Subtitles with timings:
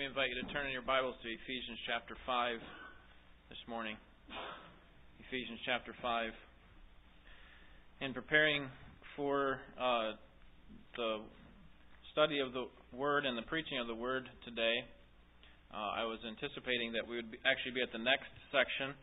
[0.00, 2.56] me invite you to turn in your Bibles to Ephesians chapter 5
[3.52, 4.00] this morning.
[5.28, 6.32] Ephesians chapter 5.
[8.00, 8.72] In preparing
[9.12, 10.16] for uh,
[10.96, 11.20] the
[12.16, 14.88] study of the Word and the preaching of the Word today,
[15.68, 18.96] uh, I was anticipating that we would be, actually be at the next section,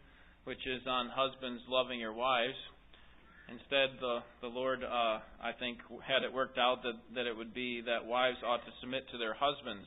[0.50, 2.57] which is on husbands loving your wives.
[3.54, 7.54] Instead, the the Lord, uh, I think, had it worked out that that it would
[7.54, 9.86] be that wives ought to submit to their husbands.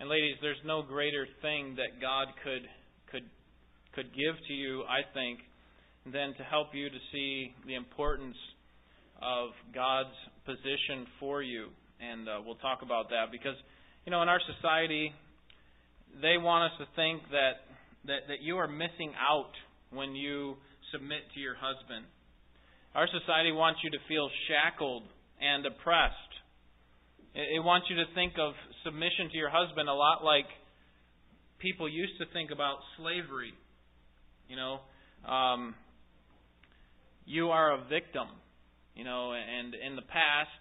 [0.00, 2.62] And ladies, there's no greater thing that God could
[3.10, 3.24] could
[3.94, 5.40] could give to you, I think,
[6.04, 8.36] than to help you to see the importance
[9.20, 10.14] of God's
[10.46, 11.68] position for you.
[12.00, 13.56] And uh, we'll talk about that because,
[14.06, 15.12] you know, in our society,
[16.22, 17.66] they want us to think that
[18.06, 19.52] that that you are missing out
[19.90, 20.56] when you
[20.92, 22.06] submit to your husband
[22.94, 25.04] our society wants you to feel shackled
[25.40, 26.32] and oppressed.
[27.34, 28.54] It wants you to think of
[28.88, 30.48] submission to your husband a lot like
[31.60, 33.52] people used to think about slavery.
[34.48, 34.80] You know,
[35.28, 35.74] um,
[37.26, 38.32] you are a victim.
[38.96, 40.58] You know, and in the past,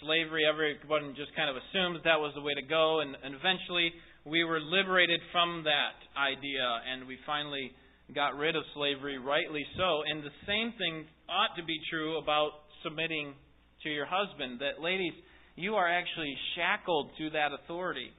[0.00, 3.92] slavery, everyone just kind of assumed that, was the way to go, and, and eventually
[4.24, 7.72] we were liberated from that idea, and we finally
[8.14, 10.00] got rid of slavery, rightly so.
[10.08, 13.34] And the same thing ought to be true about submitting
[13.82, 14.60] to your husband.
[14.60, 15.12] That, ladies,
[15.56, 18.10] you are actually shackled to that authority.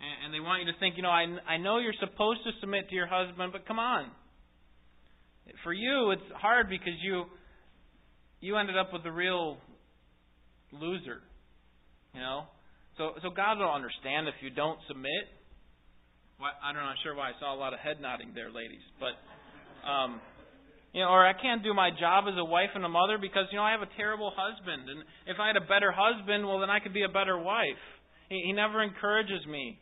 [0.00, 2.88] And they want you to think, you know, I, I know you're supposed to submit
[2.88, 4.10] to your husband, but come on.
[5.62, 7.24] For you, it's hard because you
[8.40, 9.58] you ended up with a real
[10.72, 11.20] loser.
[12.14, 12.44] You know?
[12.96, 15.28] So so God will understand if you don't submit.
[16.40, 16.88] I don't know.
[16.88, 18.80] I'm sure why I saw a lot of head nodding there, ladies.
[18.96, 19.12] But,
[19.84, 20.20] um,
[20.92, 23.46] you know, or I can't do my job as a wife and a mother because
[23.52, 26.60] you know I have a terrible husband, and if I had a better husband, well
[26.60, 27.82] then I could be a better wife.
[28.28, 29.78] He, he never encourages me.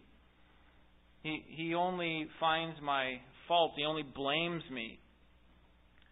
[1.23, 3.73] He he only finds my fault.
[3.77, 5.01] He only blames me.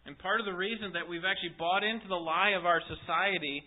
[0.05, 3.61] And part of the reason that we've actually bought into the lie of our society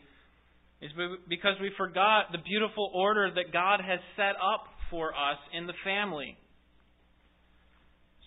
[0.81, 0.91] is
[1.28, 5.76] because we forgot the beautiful order that God has set up for us in the
[5.84, 6.40] family.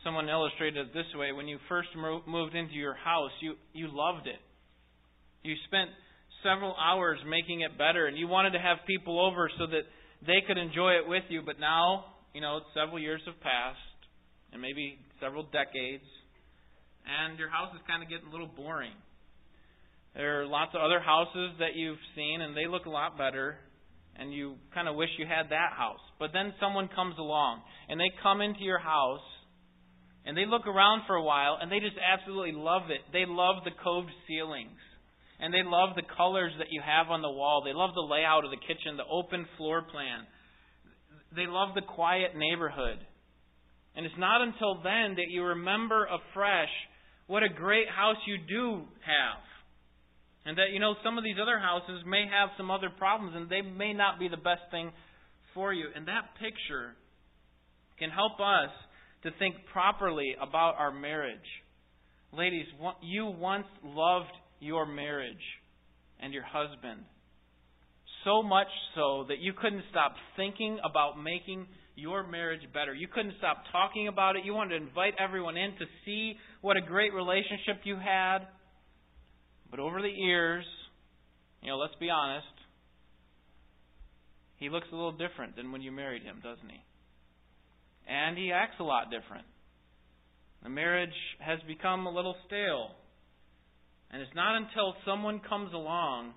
[0.03, 4.27] Someone illustrated it this way when you first moved into your house, you, you loved
[4.27, 4.39] it.
[5.43, 5.89] You spent
[6.43, 9.83] several hours making it better, and you wanted to have people over so that
[10.25, 11.41] they could enjoy it with you.
[11.45, 13.79] But now, you know, several years have passed,
[14.51, 16.03] and maybe several decades,
[17.07, 18.95] and your house is kind of getting a little boring.
[20.15, 23.55] There are lots of other houses that you've seen, and they look a lot better,
[24.15, 26.03] and you kind of wish you had that house.
[26.19, 29.25] But then someone comes along, and they come into your house,
[30.25, 33.01] and they look around for a while and they just absolutely love it.
[33.11, 34.79] They love the coved ceilings.
[35.39, 37.63] And they love the colors that you have on the wall.
[37.65, 40.23] They love the layout of the kitchen, the open floor plan.
[41.35, 42.99] They love the quiet neighborhood.
[43.95, 46.71] And it's not until then that you remember afresh
[47.27, 49.43] what a great house you do have.
[50.45, 53.49] And that, you know, some of these other houses may have some other problems and
[53.49, 54.91] they may not be the best thing
[55.53, 55.87] for you.
[55.93, 56.95] And that picture
[57.99, 58.71] can help us
[59.23, 61.39] to think properly about our marriage.
[62.31, 62.65] Ladies,
[63.01, 65.35] you once loved your marriage
[66.19, 67.01] and your husband
[68.23, 72.93] so much so that you couldn't stop thinking about making your marriage better.
[72.93, 74.45] You couldn't stop talking about it.
[74.45, 78.39] You wanted to invite everyone in to see what a great relationship you had.
[79.69, 80.65] But over the years,
[81.61, 82.47] you know, let's be honest,
[84.57, 86.79] he looks a little different than when you married him, doesn't he?
[88.07, 89.45] And he acts a lot different.
[90.63, 92.91] The marriage has become a little stale.
[94.11, 96.33] And it's not until someone comes along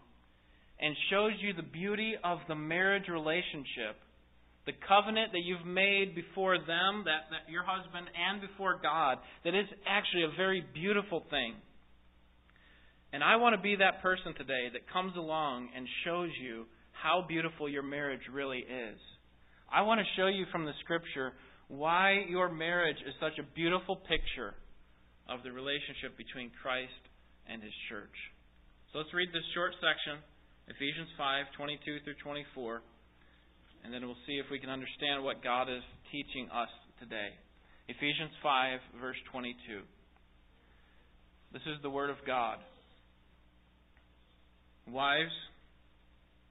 [0.80, 3.96] and shows you the beauty of the marriage relationship,
[4.66, 9.54] the covenant that you've made before them, that, that your husband, and before God, that
[9.54, 11.54] is actually a very beautiful thing.
[13.12, 17.24] And I want to be that person today that comes along and shows you how
[17.26, 18.98] beautiful your marriage really is.
[19.72, 21.32] I want to show you from the scripture
[21.68, 24.54] why your marriage is such a beautiful picture
[25.28, 27.02] of the relationship between Christ
[27.50, 28.14] and his church.
[28.92, 30.22] So let's read this short section,
[30.70, 32.82] Ephesians 5 22 through 24,
[33.84, 36.70] and then we'll see if we can understand what God is teaching us
[37.02, 37.34] today.
[37.88, 39.82] Ephesians 5, verse 22.
[41.52, 42.58] This is the Word of God.
[44.86, 45.34] Wives,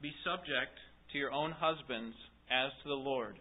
[0.02, 0.76] be subject
[1.12, 2.16] to your own husbands
[2.52, 3.36] as to the Lord.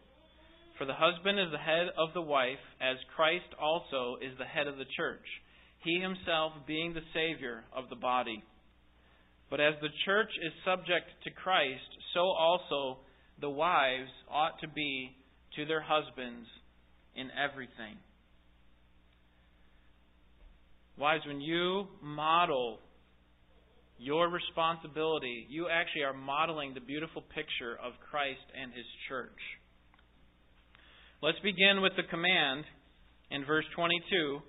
[0.79, 4.67] For the husband is the head of the wife, as Christ also is the head
[4.67, 5.25] of the church,
[5.85, 8.43] he himself being the Savior of the body.
[9.50, 12.99] But as the church is subject to Christ, so also
[13.41, 15.17] the wives ought to be
[15.56, 16.49] to their husbands
[17.15, 17.97] in everything.
[20.97, 22.79] Wives, when you model
[23.99, 29.38] your responsibility, you actually are modeling the beautiful picture of Christ and His church.
[31.25, 32.69] Let's begin with the command
[33.32, 34.44] in verse 22.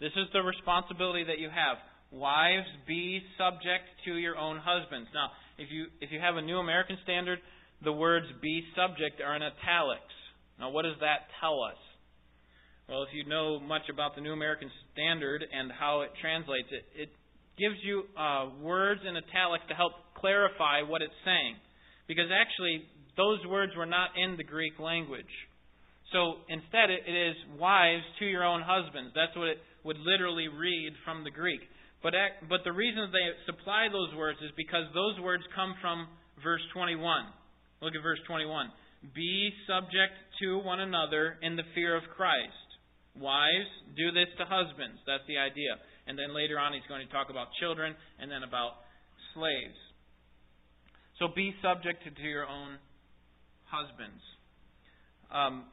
[0.00, 1.76] This is the responsibility that you have.
[2.08, 5.12] Wives, be subject to your own husbands.
[5.12, 5.28] Now,
[5.60, 7.36] if you if you have a New American Standard,
[7.84, 10.16] the words "be subject" are in italics.
[10.56, 11.76] Now, what does that tell us?
[12.88, 16.84] Well, if you know much about the New American Standard and how it translates, it,
[16.96, 17.10] it
[17.60, 21.60] gives you uh, words in italics to help clarify what it's saying.
[22.08, 22.88] Because actually,
[23.20, 25.28] those words were not in the Greek language.
[26.12, 29.10] So instead, it is wives to your own husbands.
[29.14, 31.60] That's what it would literally read from the Greek.
[32.02, 32.14] But,
[32.48, 36.06] but the reason they supply those words is because those words come from
[36.42, 37.02] verse 21.
[37.82, 38.70] Look at verse 21.
[39.14, 42.66] Be subject to one another in the fear of Christ.
[43.18, 45.00] Wives, do this to husbands.
[45.06, 45.74] That's the idea.
[46.06, 48.86] And then later on, he's going to talk about children and then about
[49.34, 49.78] slaves.
[51.18, 52.78] So be subject to your own
[53.66, 54.22] husbands.
[55.32, 55.64] Um,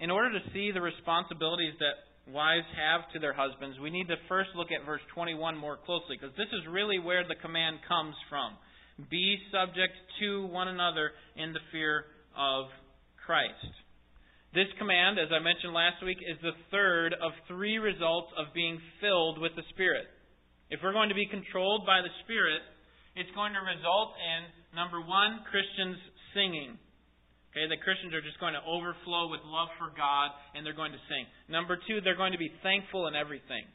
[0.00, 4.16] in order to see the responsibilities that wives have to their husbands, we need to
[4.28, 8.14] first look at verse 21 more closely because this is really where the command comes
[8.28, 8.54] from.
[9.10, 12.04] Be subject to one another in the fear
[12.36, 12.66] of
[13.24, 13.72] Christ.
[14.54, 18.80] This command, as I mentioned last week, is the third of three results of being
[19.00, 20.08] filled with the Spirit.
[20.70, 22.64] If we're going to be controlled by the Spirit,
[23.14, 24.40] it's going to result in,
[24.72, 26.00] number one, Christians
[26.32, 26.80] singing.
[27.58, 30.94] Okay, the Christians are just going to overflow with love for God and they're going
[30.94, 31.26] to sing.
[31.50, 33.66] Number two, they're going to be thankful in everything.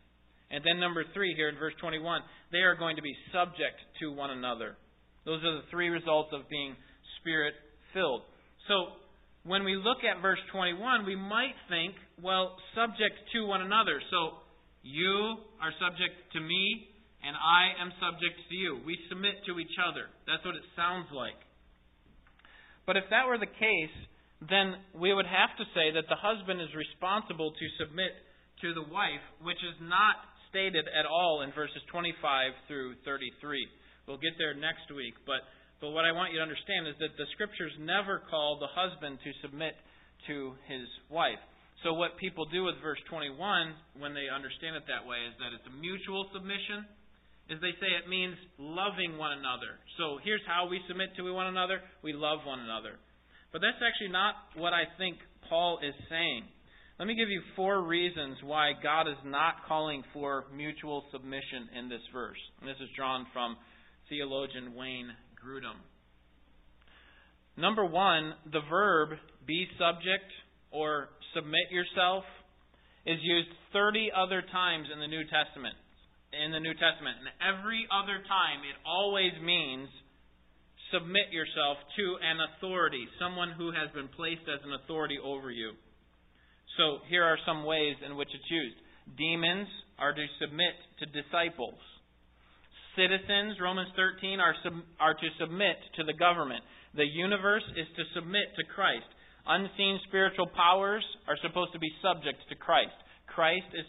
[0.48, 2.00] And then number three, here in verse 21,
[2.56, 4.80] they are going to be subject to one another.
[5.28, 6.80] Those are the three results of being
[7.20, 7.60] spirit
[7.92, 8.24] filled.
[8.72, 9.04] So,
[9.44, 11.92] when we look at verse 21, we might think,
[12.24, 14.00] well, subject to one another.
[14.08, 14.40] So,
[14.80, 16.88] you are subject to me,
[17.20, 18.80] and I am subject to you.
[18.88, 20.08] We submit to each other.
[20.24, 21.36] That's what it sounds like.
[22.86, 23.98] But if that were the case,
[24.50, 28.12] then we would have to say that the husband is responsible to submit
[28.62, 30.20] to the wife, which is not
[30.52, 32.14] stated at all in verses 25
[32.68, 33.32] through 33.
[34.08, 35.48] We'll get there next week, but
[35.84, 39.20] but what I want you to understand is that the scriptures never call the husband
[39.20, 39.76] to submit
[40.32, 41.44] to his wife.
[41.84, 43.36] So what people do with verse 21
[44.00, 46.88] when they understand it that way is that it's a mutual submission.
[47.50, 49.76] Is they say it means loving one another.
[49.98, 51.82] So here's how we submit to one another.
[52.02, 52.96] We love one another.
[53.52, 55.18] But that's actually not what I think
[55.50, 56.44] Paul is saying.
[57.00, 61.90] Let me give you four reasons why God is not calling for mutual submission in
[61.90, 62.38] this verse.
[62.62, 63.58] And this is drawn from
[64.10, 65.78] theologian Wayne Grudem.
[67.58, 69.10] Number one, the verb
[69.46, 70.32] be subject
[70.72, 72.24] or submit yourself
[73.06, 75.76] is used 30 other times in the New Testament.
[76.34, 77.22] In the New Testament.
[77.22, 79.86] And every other time it always means
[80.90, 85.74] submit yourself to an authority, someone who has been placed as an authority over you.
[86.78, 88.78] So here are some ways in which it's used.
[89.18, 91.78] Demons are to submit to disciples.
[92.98, 96.62] Citizens, Romans 13, are, sub, are to submit to the government.
[96.94, 99.10] The universe is to submit to Christ.
[99.46, 102.96] Unseen spiritual powers are supposed to be subject to Christ.
[103.26, 103.86] Christ is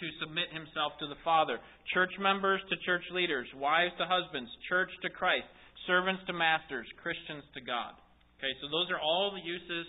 [0.00, 1.58] to, submit himself to the Father.
[1.92, 3.48] Church members to church leaders.
[3.56, 4.50] Wives to husbands.
[4.68, 5.48] Church to Christ.
[5.86, 6.86] Servants to masters.
[7.02, 7.96] Christians to God.
[8.38, 9.86] Okay, so those are all the uses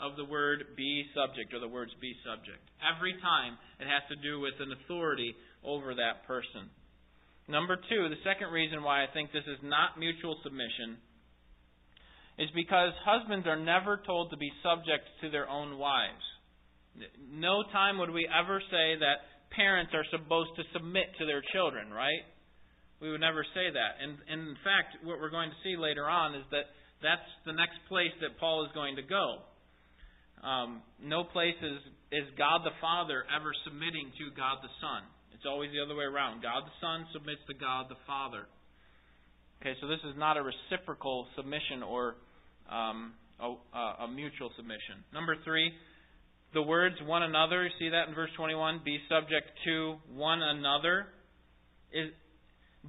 [0.00, 2.62] of the word be subject or the words be subject.
[2.80, 6.72] Every time it has to do with an authority over that person.
[7.48, 10.96] Number two, the second reason why I think this is not mutual submission
[12.38, 16.24] is because husbands are never told to be subject to their own wives.
[17.30, 19.24] No time would we ever say that
[19.56, 22.24] parents are supposed to submit to their children, right?
[23.00, 23.92] We would never say that.
[23.98, 26.70] And, and in fact, what we're going to see later on is that
[27.02, 29.42] that's the next place that Paul is going to go.
[30.42, 31.78] Um, no place is,
[32.10, 35.02] is God the Father ever submitting to God the Son.
[35.34, 36.42] It's always the other way around.
[36.42, 38.46] God the Son submits to God the Father.
[39.58, 42.18] Okay, so this is not a reciprocal submission or
[42.70, 45.02] um, a, a mutual submission.
[45.14, 45.70] Number three,
[46.54, 47.64] the words one another.
[47.64, 48.82] You see that in verse 21?
[48.84, 51.06] Be subject to one another.
[51.92, 52.12] Is,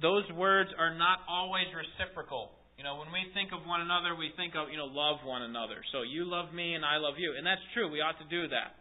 [0.00, 2.50] those words are not always reciprocal.
[2.76, 5.42] You know, when we think of one another, we think of, you know, love one
[5.42, 5.78] another.
[5.92, 7.34] So you love me and I love you.
[7.38, 7.86] And that's true.
[7.90, 8.74] We ought to do that.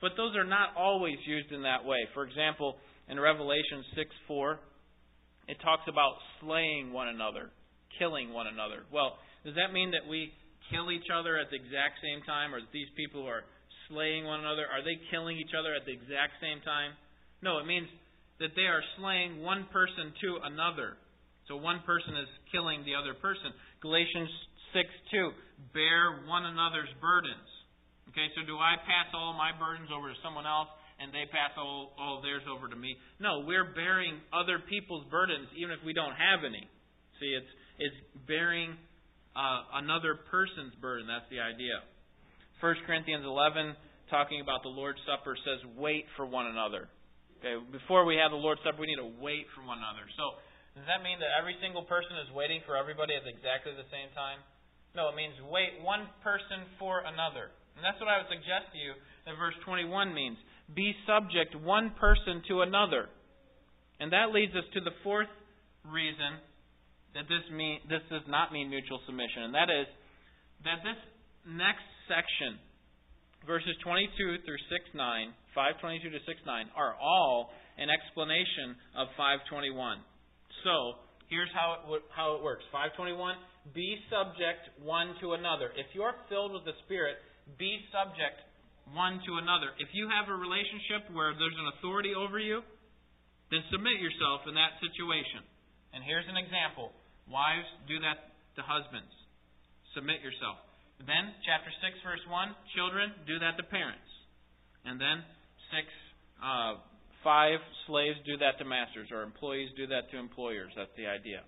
[0.00, 1.98] But those are not always used in that way.
[2.14, 2.76] For example,
[3.08, 4.60] in Revelation 6 4,
[5.48, 7.50] it talks about slaying one another,
[7.98, 8.84] killing one another.
[8.92, 10.30] Well, does that mean that we
[10.70, 13.42] kill each other at the exact same time, or that these people are
[13.88, 16.92] slaying one another, are they killing each other at the exact same time?
[17.42, 17.88] No, it means
[18.38, 20.94] that they are slaying one person to another.
[21.48, 23.50] So one person is killing the other person.
[23.80, 24.30] Galatians
[24.76, 27.48] 6 2, bear one another's burdens.
[28.12, 30.68] Okay, so do I pass all my burdens over to someone else
[31.00, 32.96] and they pass all, all theirs over to me?
[33.20, 36.68] No, we're bearing other people's burdens even if we don't have any.
[37.20, 38.76] See, it's, it's bearing
[39.36, 41.06] uh, another person's burden.
[41.08, 41.84] That's the idea.
[42.60, 43.74] 1 Corinthians 11,
[44.10, 46.90] talking about the Lord's Supper, says, wait for one another.
[47.38, 50.02] Okay, before we have the Lord's Supper, we need to wait for one another.
[50.18, 50.42] So,
[50.74, 54.10] does that mean that every single person is waiting for everybody at exactly the same
[54.14, 54.42] time?
[54.94, 57.54] No, it means wait one person for another.
[57.78, 58.94] And that's what I would suggest to you
[59.26, 60.38] that verse 21 means.
[60.74, 63.06] Be subject one person to another.
[64.02, 65.30] And that leads us to the fourth
[65.86, 66.42] reason
[67.14, 69.86] that this mean this does not mean mutual submission, and that is
[70.62, 70.98] that this
[71.46, 72.58] next section
[73.46, 77.48] verses 22 through 6 9, 522 to 6 9, are all
[77.80, 80.04] an explanation of 521.
[80.66, 81.00] So,
[81.32, 83.16] here's how it, how it works 521,
[83.72, 85.72] be subject one to another.
[85.80, 87.16] If you're filled with the Spirit,
[87.56, 88.44] be subject
[88.92, 89.72] one to another.
[89.80, 92.64] If you have a relationship where there's an authority over you,
[93.48, 95.44] then submit yourself in that situation.
[95.96, 96.92] And here's an example
[97.28, 99.12] Wives, do that to husbands.
[99.92, 100.67] Submit yourself.
[100.98, 104.10] Then, chapter 6, verse 1, children, do that to parents.
[104.84, 105.22] And then,
[105.70, 105.86] 6,
[106.42, 106.82] uh,
[107.22, 110.74] 5, slaves, do that to masters, or employees, do that to employers.
[110.74, 111.46] That's the idea.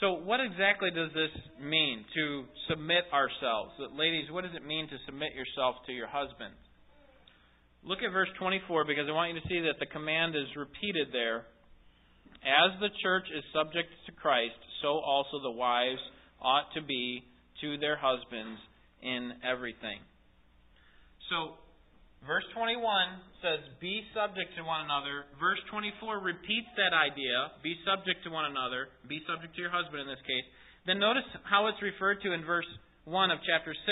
[0.00, 3.74] So, what exactly does this mean to submit ourselves?
[3.96, 6.54] Ladies, what does it mean to submit yourself to your husband?
[7.82, 11.08] Look at verse 24 because I want you to see that the command is repeated
[11.10, 11.46] there.
[12.46, 16.02] As the church is subject to Christ, so also the wives
[16.40, 17.24] ought to be
[17.60, 18.58] to their husbands
[19.02, 20.02] in everything.
[21.30, 21.58] So,
[22.26, 22.80] verse 21
[23.44, 25.28] says, Be subject to one another.
[25.38, 30.02] Verse 24 repeats that idea be subject to one another, be subject to your husband
[30.02, 30.46] in this case.
[30.86, 32.68] Then notice how it's referred to in verse
[33.04, 33.84] 1 of chapter 6.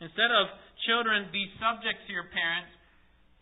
[0.00, 0.48] Instead of
[0.88, 2.72] children, be subject to your parents,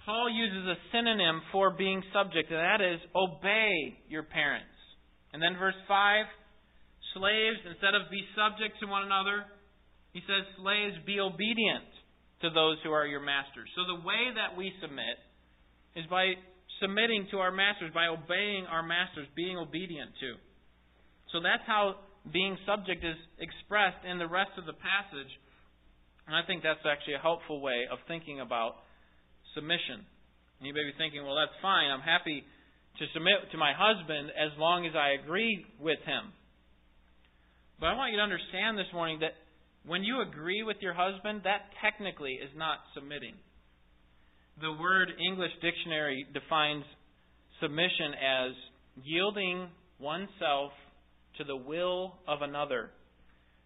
[0.09, 4.73] Paul uses a synonym for being subject, and that is obey your parents.
[5.33, 6.25] And then verse 5
[7.19, 9.43] Slaves, instead of be subject to one another,
[10.15, 11.91] he says, Slaves, be obedient
[12.43, 13.67] to those who are your masters.
[13.75, 15.19] So the way that we submit
[15.99, 16.39] is by
[16.81, 20.39] submitting to our masters, by obeying our masters, being obedient to.
[21.35, 21.99] So that's how
[22.33, 25.33] being subject is expressed in the rest of the passage.
[26.31, 28.79] And I think that's actually a helpful way of thinking about
[29.55, 30.07] submission.
[30.59, 31.91] And you may be thinking, well, that's fine.
[31.91, 32.45] I'm happy
[32.99, 36.31] to submit to my husband as long as I agree with him.
[37.81, 39.35] But I want you to understand this morning that
[39.87, 43.35] when you agree with your husband, that technically is not submitting.
[44.61, 46.85] The word English dictionary defines
[47.61, 48.53] submission as
[49.05, 49.69] yielding
[50.01, 50.73] oneself
[51.39, 52.91] to the will of another,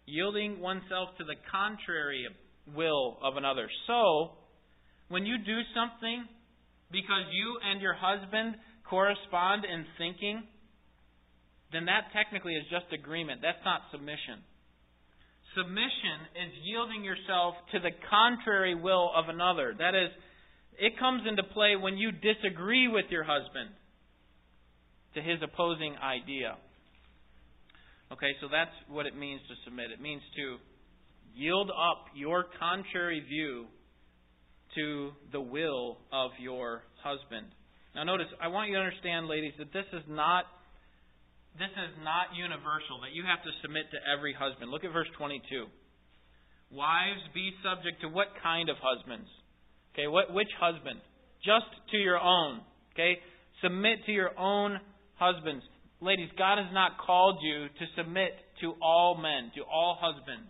[0.05, 2.27] yielding oneself to the contrary
[2.75, 3.67] will of another.
[3.87, 4.33] So,
[5.09, 6.25] when you do something
[6.91, 8.55] because you and your husband
[8.87, 10.43] correspond in thinking,
[11.73, 13.41] then that technically is just agreement.
[13.41, 14.45] That's not submission.
[15.57, 19.75] Submission is yielding yourself to the contrary will of another.
[19.77, 20.09] That is,
[20.79, 23.69] it comes into play when you disagree with your husband
[25.13, 26.57] to his opposing idea.
[28.11, 29.91] Okay, so that's what it means to submit.
[29.91, 30.57] It means to
[31.35, 33.65] yield up your contrary view
[34.75, 37.47] to the will of your husband.
[37.95, 40.45] Now, notice, I want you to understand, ladies, that this is not
[41.57, 44.71] this is not universal, that you have to submit to every husband.
[44.73, 45.69] Look at verse 22.
[46.73, 49.29] Wives, be subject to what kind of husbands?
[49.93, 50.97] Okay, what, which husband?
[51.45, 52.61] Just to your own.
[52.93, 53.21] Okay?
[53.61, 54.81] Submit to your own
[55.15, 55.63] husbands.
[56.01, 60.49] Ladies, God has not called you to submit to all men, to all husbands,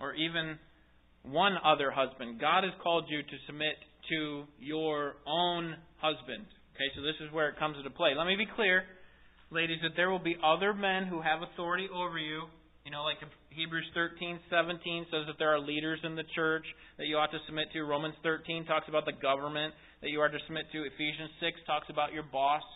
[0.00, 0.58] or even
[1.22, 2.40] one other husband.
[2.40, 3.76] God has called you to submit
[4.08, 6.48] to your own husband.
[6.74, 8.14] Okay, so this is where it comes into play.
[8.16, 8.82] Let me be clear
[9.54, 12.50] ladies, that there will be other men who have authority over you.
[12.84, 16.66] You know, like Hebrews 13, 17 says that there are leaders in the church
[16.98, 17.86] that you ought to submit to.
[17.86, 20.84] Romans 13 talks about the government that you are to submit to.
[20.84, 22.66] Ephesians 6 talks about your boss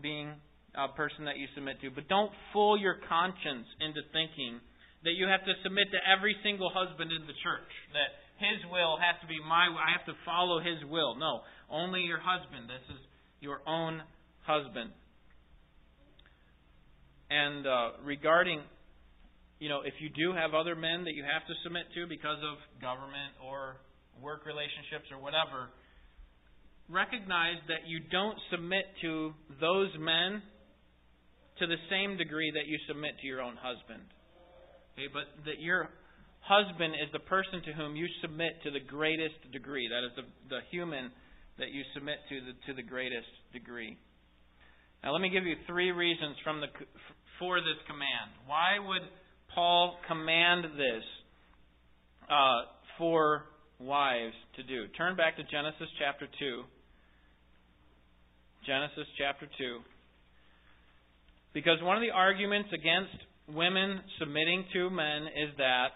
[0.00, 0.32] being
[0.78, 1.90] a person that you submit to.
[1.90, 4.62] But don't fool your conscience into thinking
[5.04, 7.72] that you have to submit to every single husband in the church.
[7.92, 9.68] That his will has to be my.
[9.68, 11.18] I have to follow his will.
[11.18, 12.70] No, only your husband.
[12.70, 13.02] This is
[13.42, 14.00] your own
[14.46, 14.96] husband.
[17.32, 18.60] And uh, regarding
[19.62, 22.42] you know, if you do have other men that you have to submit to because
[22.42, 23.78] of government or
[24.18, 25.70] work relationships or whatever,
[26.90, 29.30] recognize that you don't submit to
[29.62, 30.42] those men
[31.62, 34.02] to the same degree that you submit to your own husband.
[34.98, 35.94] Okay, but that your
[36.42, 39.86] husband is the person to whom you submit to the greatest degree.
[39.86, 40.26] That is the,
[40.58, 41.14] the human
[41.62, 43.94] that you submit to the, to the greatest degree.
[45.06, 46.70] Now, let me give you three reasons from the,
[47.38, 48.30] for this command.
[48.46, 49.02] Why would
[49.54, 51.04] Paul command this
[52.30, 52.62] uh,
[52.98, 53.44] for
[53.78, 54.86] wives to do?
[54.96, 56.62] Turn back to Genesis chapter 2.
[58.66, 59.78] Genesis chapter 2.
[61.52, 63.16] Because one of the arguments against
[63.48, 65.92] women submitting to men is that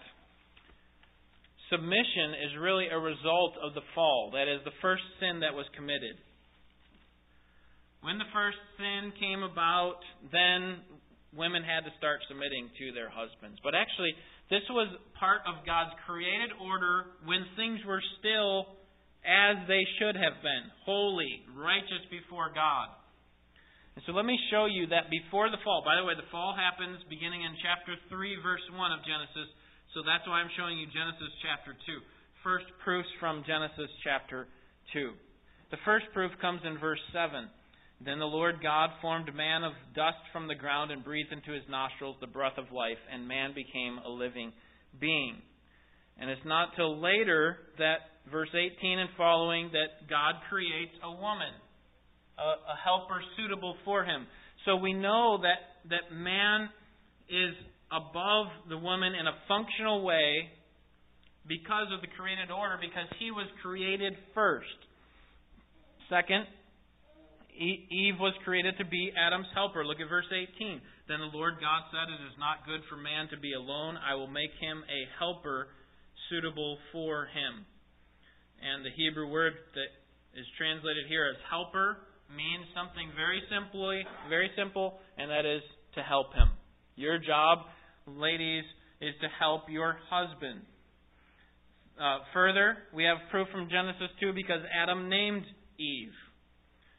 [1.71, 4.31] submission is really a result of the fall.
[4.33, 6.15] That is, the first sin that was committed.
[8.01, 9.99] When the first sin came about,
[10.31, 10.79] then
[11.37, 13.61] women had to start submitting to their husbands.
[13.61, 14.11] But actually,
[14.49, 18.75] this was part of God's created order when things were still
[19.21, 22.89] as they should have been holy, righteous before God.
[23.97, 26.53] And so let me show you that before the fall, by the way, the fall
[26.53, 29.49] happens beginning in chapter 3, verse 1 of Genesis.
[29.97, 31.99] So that's why I'm showing you Genesis chapter 2.
[32.45, 34.45] First proofs from Genesis chapter
[34.93, 35.11] 2.
[35.73, 37.49] The first proof comes in verse 7.
[38.03, 41.63] Then the Lord God formed man of dust from the ground and breathed into his
[41.69, 44.53] nostrils the breath of life, and man became a living
[44.99, 45.41] being.
[46.19, 51.53] And it's not till later that, verse 18 and following, that God creates a woman,
[52.37, 54.27] a, a helper suitable for him.
[54.65, 56.69] So we know that, that man
[57.29, 57.55] is
[57.91, 60.49] above the woman in a functional way
[61.47, 64.67] because of the created order, because he was created first.
[66.09, 66.45] Second,
[67.57, 69.85] Eve was created to be Adam's helper.
[69.85, 70.81] Look at verse 18.
[71.07, 73.97] Then the Lord God said, It is not good for man to be alone.
[73.97, 75.67] I will make him a helper
[76.29, 77.65] suitable for him.
[78.61, 79.89] And the Hebrew word that
[80.37, 81.97] is translated here as helper
[82.29, 85.61] means something very simply, very simple, and that is
[85.95, 86.51] to help him.
[86.95, 87.59] Your job,
[88.05, 88.65] ladies,
[89.01, 90.61] is to help your husband.
[91.97, 95.45] Uh, further, we have proof from Genesis 2 because Adam named
[95.79, 96.13] Eve.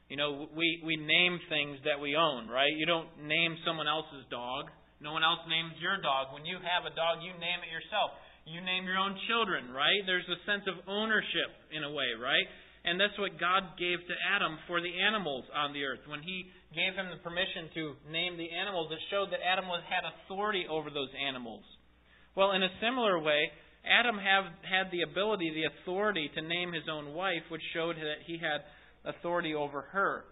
[0.09, 2.73] You know, we, we name things that we own, right?
[2.73, 4.73] You don't name someone else's dog.
[5.05, 6.33] No one else names your dog.
[6.33, 8.17] When you have a dog, you name it yourself.
[8.49, 10.01] You name your own children, right?
[10.09, 12.49] There's a sense of ownership in a way, right?
[12.89, 16.01] And that's what God gave to Adam for the animals on the earth.
[16.09, 19.85] When he gave him the permission to name the animals, it showed that Adam was,
[19.85, 21.69] had authority over those animals.
[22.33, 23.53] Well, in a similar way,
[23.85, 28.25] Adam have, had the ability, the authority to name his own wife, which showed that
[28.25, 28.65] he had
[29.09, 30.25] authority over her.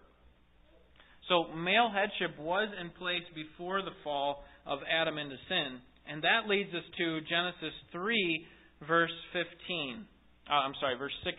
[1.27, 5.83] So male headship was in place before the fall of Adam into sin.
[6.07, 8.47] And that leads us to Genesis 3,
[8.87, 10.07] verse 15.
[10.47, 11.35] Uh, I'm sorry, verse 16.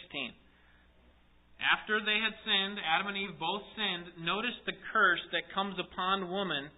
[1.59, 4.23] After they had sinned, Adam and Eve both sinned.
[4.23, 6.71] Notice the curse that comes upon woman,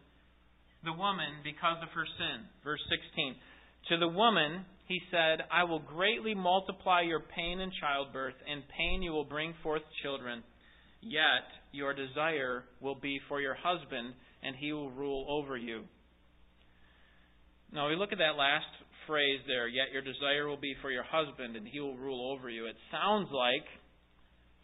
[0.86, 2.46] the woman, because of her sin.
[2.62, 3.36] Verse 16.
[3.90, 9.02] To the woman, he said, I will greatly multiply your pain in childbirth, and pain
[9.02, 10.42] you will bring forth children.
[11.00, 15.84] Yet your desire will be for your husband, and he will rule over you.
[17.72, 18.66] Now, we look at that last
[19.06, 22.50] phrase there, yet your desire will be for your husband, and he will rule over
[22.50, 22.66] you.
[22.66, 23.62] It sounds like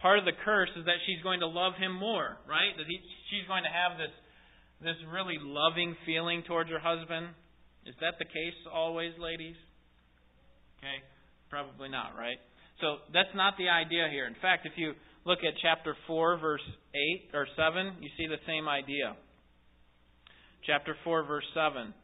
[0.02, 2.74] part of the curse is that she's going to love him more, right?
[2.76, 2.98] That he,
[3.30, 4.10] she's going to have this,
[4.82, 7.30] this really loving feeling towards her husband.
[7.86, 9.54] Is that the case always, ladies?
[10.86, 11.02] Okay?
[11.50, 12.38] Probably not, right?
[12.80, 14.26] So that's not the idea here.
[14.26, 14.92] In fact, if you
[15.24, 16.62] look at chapter 4, verse
[16.94, 19.16] 8 or 7, you see the same idea.
[20.66, 21.94] Chapter 4, verse 7.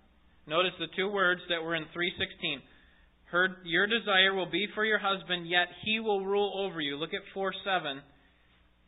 [0.47, 2.63] Notice the two words that were in 316.
[3.31, 6.97] Her, your desire will be for your husband, yet he will rule over you.
[6.97, 8.03] Look at 4 7.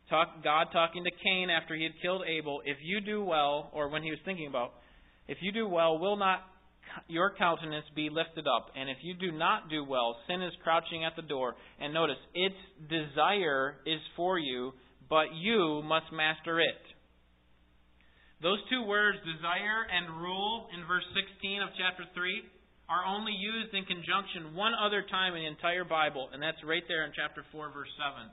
[0.09, 2.61] Talk, God talking to Cain after he had killed Abel.
[2.65, 4.73] If you do well, or when he was thinking about,
[5.27, 6.41] if you do well, will not
[7.07, 8.67] your countenance be lifted up.
[8.75, 11.55] And if you do not do well, sin is crouching at the door.
[11.79, 12.55] And notice, its
[12.89, 14.73] desire is for you,
[15.09, 16.81] but you must master it.
[18.41, 22.43] Those two words, desire and rule, in verse 16 of chapter 3,
[22.89, 26.83] are only used in conjunction one other time in the entire Bible, and that's right
[26.87, 28.29] there in chapter 4, verse 7.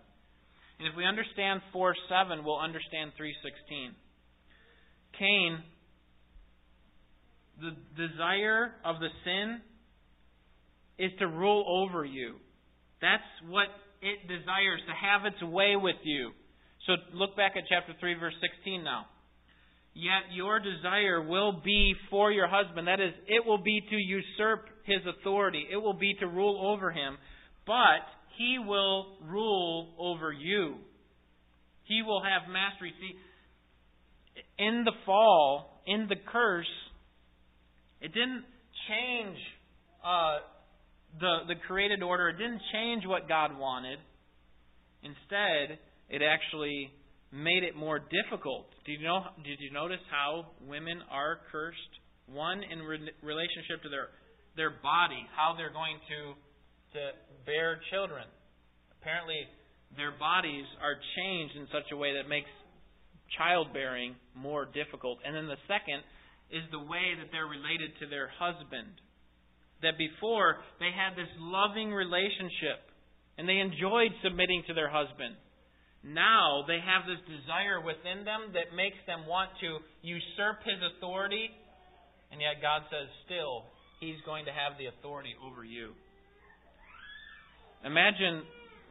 [0.82, 3.96] And if we understand 4 7, we'll understand 316.
[5.16, 5.62] Cain
[7.62, 9.60] the desire of the sin
[10.98, 12.34] is to rule over you.
[13.00, 13.68] That's what
[14.02, 16.30] it desires, to have its way with you.
[16.86, 19.06] So look back at chapter 3, verse 16 now.
[19.94, 22.88] Yet your desire will be for your husband.
[22.88, 25.66] That is, it will be to usurp his authority.
[25.70, 27.18] It will be to rule over him.
[27.66, 28.02] But
[28.38, 30.76] he will rule over you.
[31.84, 32.92] He will have mastery.
[33.00, 33.14] See,
[34.58, 36.66] in the fall, in the curse,
[38.02, 38.44] it didn't
[38.90, 39.38] change
[40.04, 40.42] uh,
[41.20, 42.28] the the created order.
[42.28, 43.98] It didn't change what God wanted.
[45.02, 45.78] Instead,
[46.10, 46.90] it actually
[47.30, 48.66] made it more difficult.
[48.84, 49.22] Did you know?
[49.44, 51.94] Did you notice how women are cursed?
[52.26, 54.08] One in re- relationship to their
[54.56, 56.34] their body, how they're going to
[56.98, 57.00] to
[57.46, 58.26] bear children.
[59.00, 59.46] Apparently,
[59.96, 62.50] their bodies are changed in such a way that makes
[63.38, 65.18] childbearing more difficult.
[65.24, 66.04] And then the second
[66.52, 68.92] is the way that they're related to their husband.
[69.80, 72.84] That before they had this loving relationship
[73.36, 75.34] and they enjoyed submitting to their husband.
[76.04, 81.48] Now they have this desire within them that makes them want to usurp his authority,
[82.30, 85.94] and yet God says, still, he's going to have the authority over you.
[87.84, 88.42] Imagine,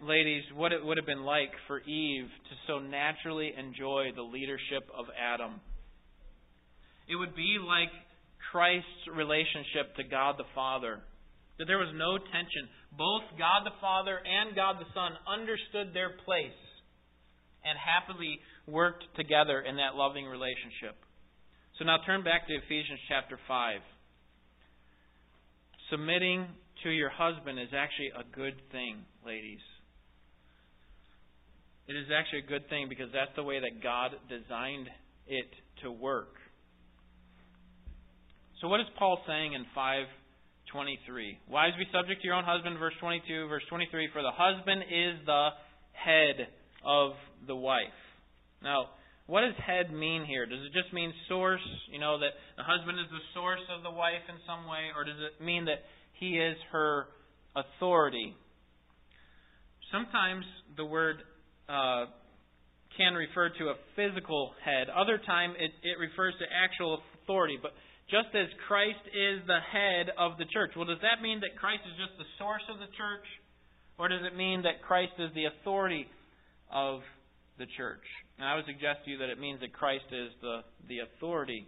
[0.04, 4.88] ladies, what it would have been like for Eve to so naturally enjoy the leadership
[4.95, 5.62] of Adam.
[7.10, 7.92] It would be like
[8.52, 11.00] Christ's relationship to God the Father.
[11.58, 12.68] That there was no tension.
[12.98, 16.58] Both God the Father and God the Son understood their place
[17.64, 20.98] and happily worked together in that loving relationship.
[21.78, 23.80] So now turn back to Ephesians chapter 5.
[25.90, 26.48] Submitting
[26.84, 29.62] to your husband is actually a good thing, ladies.
[31.88, 34.88] It is actually a good thing because that's the way that God designed
[35.28, 35.50] it
[35.84, 36.40] to work.
[38.62, 41.50] So what is Paul saying in 523?
[41.50, 45.17] Wives be subject to your own husband, verse 22, verse 23, for the husband is
[45.26, 45.50] the
[45.97, 46.45] head
[46.86, 47.97] of the wife.
[48.62, 48.93] Now,
[49.26, 50.45] what does head mean here?
[50.45, 53.89] Does it just mean source, you know, that the husband is the source of the
[53.89, 55.82] wife in some way, or does it mean that
[56.21, 57.08] he is her
[57.58, 58.38] authority?
[59.91, 60.45] Sometimes
[60.78, 61.17] the word
[61.67, 62.06] uh,
[62.95, 64.86] can refer to a physical head.
[64.93, 67.58] Other time it, it refers to actual authority.
[67.60, 67.71] But
[68.12, 70.76] just as Christ is the head of the church.
[70.76, 73.24] Well, does that mean that Christ is just the source of the church?
[73.97, 76.06] Or does it mean that Christ is the authority
[76.67, 77.00] of
[77.58, 78.04] the church?
[78.38, 81.65] And I would suggest to you that it means that Christ is the, the authority.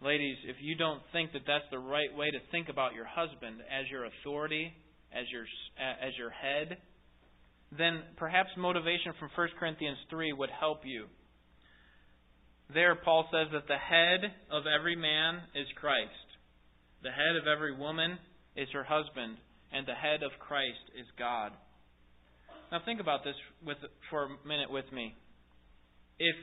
[0.00, 3.58] Ladies, if you don't think that that's the right way to think about your husband
[3.66, 4.70] as your authority,
[5.10, 5.46] as your,
[5.78, 6.78] as your head,
[7.76, 11.06] then perhaps motivation from 1 Corinthians 3 would help you.
[12.74, 16.28] There, Paul says that the head of every man is Christ,
[17.02, 18.18] the head of every woman
[18.56, 19.36] is her husband,
[19.72, 21.52] and the head of Christ is God.
[22.70, 23.76] Now, think about this with,
[24.08, 25.14] for a minute with me.
[26.18, 26.36] If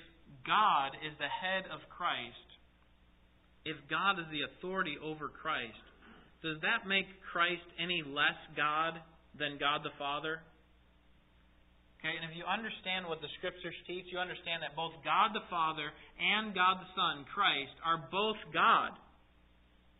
[0.45, 2.49] God is the head of Christ,
[3.65, 5.81] if God is the authority over Christ,
[6.43, 9.01] does that make Christ any less God
[9.37, 10.41] than God the Father?
[11.99, 15.43] Okay, and if you understand what the scriptures teach, you understand that both God the
[15.51, 18.95] Father and God the Son, Christ, are both God.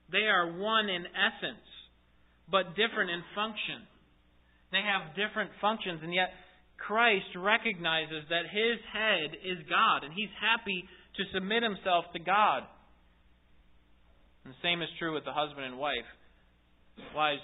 [0.08, 1.68] They are one in essence,
[2.48, 3.84] but different in function.
[4.72, 6.32] They have different functions, and yet
[6.80, 10.88] Christ recognizes that his head is God, and he's happy
[11.20, 12.64] to submit himself to God.
[14.48, 16.08] And the same is true with the husband and wife.
[17.12, 17.44] Wives,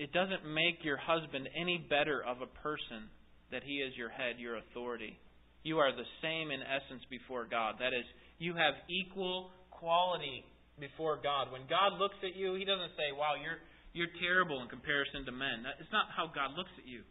[0.00, 3.12] it doesn't make your husband any better of a person
[3.50, 5.18] that He is your head, your authority.
[5.62, 7.76] You are the same in essence before God.
[7.80, 8.06] That is,
[8.38, 10.44] you have equal quality
[10.78, 11.50] before God.
[11.50, 13.58] When God looks at you, He doesn't say, "Wow, you're
[13.92, 17.02] you're terrible in comparison to men." It's not how God looks at you.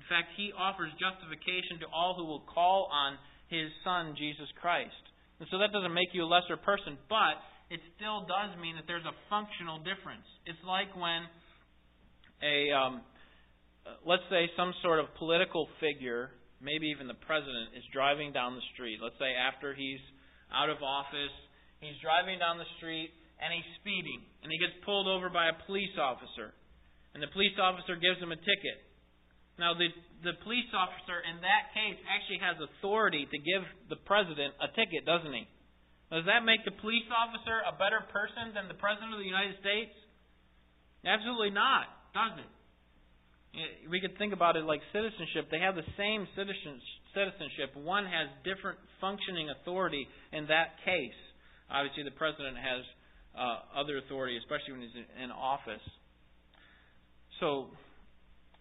[0.00, 3.20] In fact, He offers justification to all who will call on
[3.52, 5.04] His Son Jesus Christ.
[5.40, 7.40] And so that doesn't make you a lesser person, but
[7.72, 10.26] it still does mean that there's a functional difference.
[10.44, 11.24] It's like when
[12.42, 13.00] a um,
[13.86, 18.54] Uh, let's say some sort of political figure, maybe even the president, is driving down
[18.54, 19.00] the street.
[19.00, 20.02] Let's say after he's
[20.52, 21.32] out of office,
[21.80, 25.56] he's driving down the street and he's speeding, and he gets pulled over by a
[25.64, 26.52] police officer,
[27.16, 28.84] and the police officer gives him a ticket.
[29.56, 29.88] Now, the
[30.20, 35.08] the police officer in that case actually has authority to give the president a ticket,
[35.08, 35.48] doesn't he?
[36.12, 39.56] Does that make the police officer a better person than the president of the United
[39.64, 39.94] States?
[41.00, 42.50] Absolutely not, does it?
[43.90, 45.50] We could think about it like citizenship.
[45.50, 47.74] They have the same citizenship.
[47.74, 51.18] One has different functioning authority in that case.
[51.70, 52.82] Obviously, the president has
[53.34, 55.82] uh, other authority, especially when he's in office.
[57.40, 57.70] So,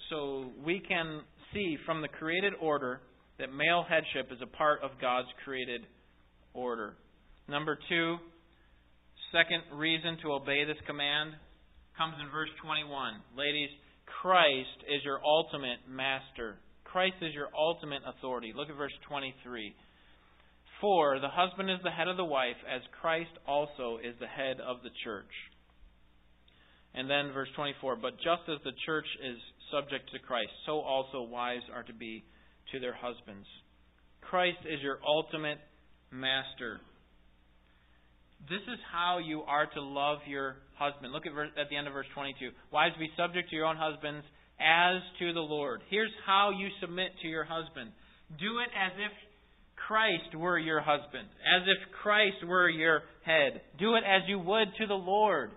[0.10, 1.22] so we can
[1.54, 3.02] see from the created order
[3.38, 5.82] that male headship is a part of God's created
[6.54, 6.96] order.
[7.48, 8.18] Number two,
[9.32, 11.34] second reason to obey this command
[11.98, 13.14] comes in verse 21.
[13.38, 13.70] Ladies,
[14.22, 16.58] Christ is your ultimate master.
[16.84, 18.54] Christ is your ultimate authority.
[18.56, 19.76] Look at verse 23.
[20.82, 24.58] For the husband is the head of the wife, as Christ also is the head
[24.60, 25.32] of the church.
[26.94, 27.98] And then verse 24.
[27.98, 29.38] But just as the church is
[29.72, 32.24] subject to Christ, so also wives are to be
[32.72, 33.48] to their husbands.
[34.22, 35.60] Christ is your ultimate
[36.12, 36.80] master.
[38.48, 41.12] This is how you are to love your husband.
[41.12, 42.50] Look at, verse, at the end of verse 22.
[42.72, 44.26] Wives, be subject to your own husbands
[44.60, 45.82] as to the Lord.
[45.90, 47.92] Here's how you submit to your husband
[48.38, 49.12] do it as if
[49.88, 53.62] Christ were your husband, as if Christ were your head.
[53.80, 55.50] Do it as you would to the Lord.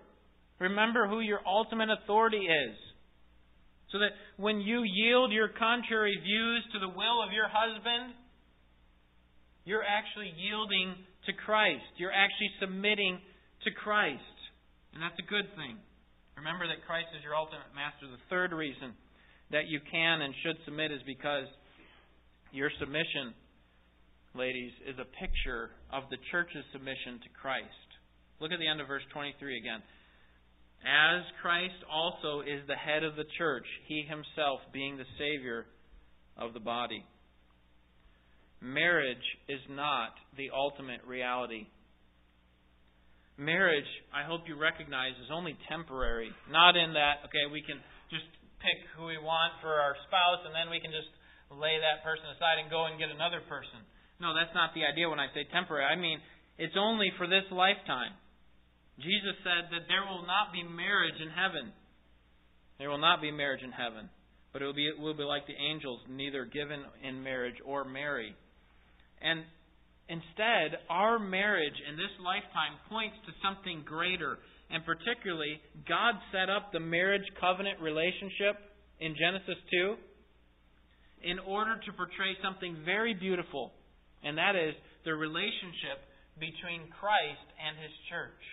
[0.59, 2.75] Remember who your ultimate authority is.
[3.91, 8.15] So that when you yield your contrary views to the will of your husband,
[9.65, 11.85] you're actually yielding to Christ.
[11.97, 13.19] You're actually submitting
[13.63, 14.37] to Christ.
[14.93, 15.77] And that's a good thing.
[16.37, 18.09] Remember that Christ is your ultimate master.
[18.09, 18.93] The third reason
[19.51, 21.45] that you can and should submit is because
[22.51, 23.33] your submission,
[24.35, 27.89] ladies, is a picture of the church's submission to Christ.
[28.41, 29.81] Look at the end of verse 23 again.
[30.83, 35.65] As Christ also is the head of the church, he himself being the Savior
[36.35, 37.05] of the body.
[38.63, 41.67] Marriage is not the ultimate reality.
[43.35, 46.31] Marriage, I hope you recognize, is only temporary.
[46.47, 48.23] Not in that, okay, we can just
[48.63, 51.11] pick who we want for our spouse and then we can just
[51.51, 53.83] lay that person aside and go and get another person.
[54.23, 55.83] No, that's not the idea when I say temporary.
[55.83, 56.23] I mean,
[56.55, 58.15] it's only for this lifetime.
[58.95, 61.75] Jesus said that there will not be marriage in heaven.
[62.79, 64.07] There will not be marriage in heaven.
[64.55, 67.83] But it will be, it will be like the angels, neither given in marriage or
[67.83, 68.37] marry.
[69.23, 69.43] And
[70.09, 74.37] instead, our marriage in this lifetime points to something greater.
[74.69, 78.59] And particularly, God set up the marriage covenant relationship
[78.99, 79.95] in Genesis 2
[81.23, 83.71] in order to portray something very beautiful,
[84.23, 86.03] and that is the relationship
[86.35, 88.43] between Christ and His church.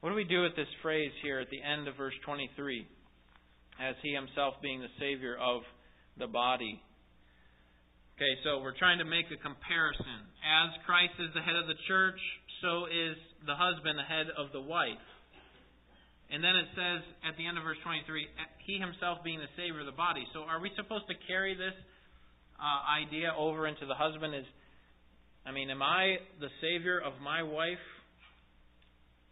[0.00, 2.86] What do we do with this phrase here at the end of verse 23?
[3.80, 5.62] As He Himself being the Savior of
[6.18, 6.80] the body.
[8.16, 10.24] Okay, so we're trying to make a comparison.
[10.40, 12.16] As Christ is the head of the church,
[12.64, 13.12] so is
[13.44, 15.04] the husband the head of the wife.
[16.32, 18.24] And then it says at the end of verse 23,
[18.64, 20.24] he himself being the Savior of the body.
[20.32, 21.76] So are we supposed to carry this
[22.56, 24.32] uh, idea over into the husband?
[24.32, 24.48] Is
[25.44, 27.84] I mean, am I the Savior of my wife?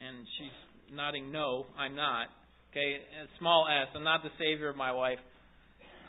[0.05, 2.29] And she's nodding no, I'm not.
[2.69, 3.01] Okay,
[3.41, 5.25] small s, I'm not the Savior of my wife.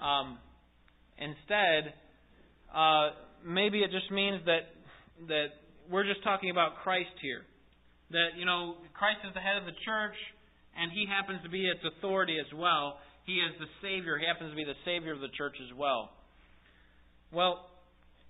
[0.04, 0.44] Um,
[1.16, 1.96] instead,
[2.74, 3.10] uh,
[3.46, 4.72] maybe it just means that
[5.28, 5.48] that
[5.90, 7.42] we're just talking about Christ here.
[8.12, 10.16] That you know Christ is the head of the church,
[10.78, 12.98] and He happens to be its authority as well.
[13.26, 14.18] He is the Savior.
[14.18, 16.12] He happens to be the Savior of the church as well.
[17.34, 17.66] Well,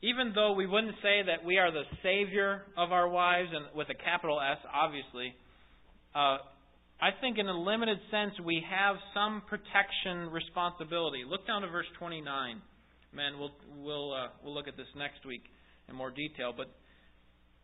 [0.02, 3.90] even though we wouldn't say that we are the Savior of our wives, and with
[3.90, 5.36] a capital S, obviously,
[6.16, 6.38] uh,
[7.02, 11.24] I think in a limited sense we have some protection responsibility.
[11.28, 12.62] Look down to verse 29
[13.14, 15.44] men, we'll we'll uh, we'll look at this next week
[15.90, 16.54] in more detail.
[16.56, 16.68] But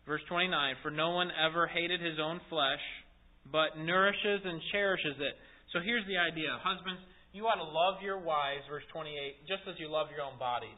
[0.06, 2.84] verse 29: For no one ever hated his own flesh,
[3.50, 5.36] but nourishes and cherishes it.
[5.74, 7.02] So here's the idea, husbands.
[7.32, 10.76] You ought to love your wives, verse 28, just as you love your own bodies.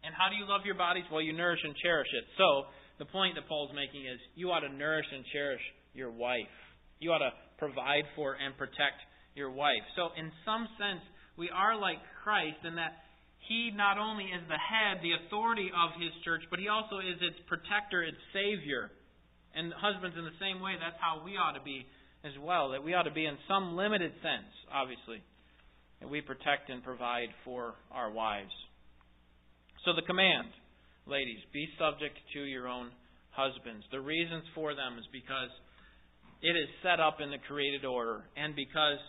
[0.00, 1.04] And how do you love your bodies?
[1.12, 2.24] Well, you nourish and cherish it.
[2.40, 5.60] So, the point that Paul's making is you ought to nourish and cherish
[5.92, 6.48] your wife.
[7.00, 8.96] You ought to provide for and protect
[9.34, 9.84] your wife.
[9.96, 11.04] So, in some sense,
[11.36, 12.96] we are like Christ in that
[13.50, 17.18] he not only is the head, the authority of his church, but he also is
[17.18, 18.94] its protector, its savior.
[19.58, 21.82] And husbands, in the same way, that's how we ought to be
[22.22, 22.70] as well.
[22.70, 25.18] That we ought to be in some limited sense, obviously,
[25.98, 28.54] that we protect and provide for our wives.
[29.82, 30.54] So the command,
[31.10, 32.94] ladies, be subject to your own
[33.34, 33.82] husbands.
[33.90, 35.50] The reasons for them is because
[36.38, 39.02] it is set up in the created order and because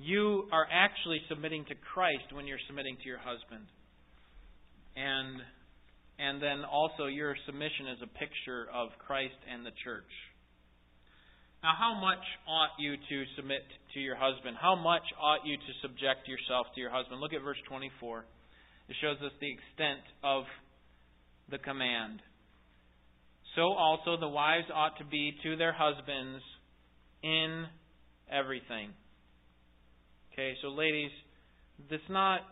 [0.00, 3.66] you are actually submitting to Christ when you're submitting to your husband.
[4.96, 5.42] And
[6.18, 10.10] and then also your submission is a picture of Christ and the church.
[11.62, 13.62] Now, how much ought you to submit
[13.94, 14.56] to your husband?
[14.60, 17.20] How much ought you to subject yourself to your husband?
[17.20, 18.24] Look at verse 24.
[18.88, 20.42] It shows us the extent of
[21.50, 22.18] the command.
[23.54, 26.42] So also the wives ought to be to their husbands
[27.22, 27.66] in
[28.30, 28.90] everything.
[30.38, 31.10] Okay, so ladies,
[31.90, 32.42] this not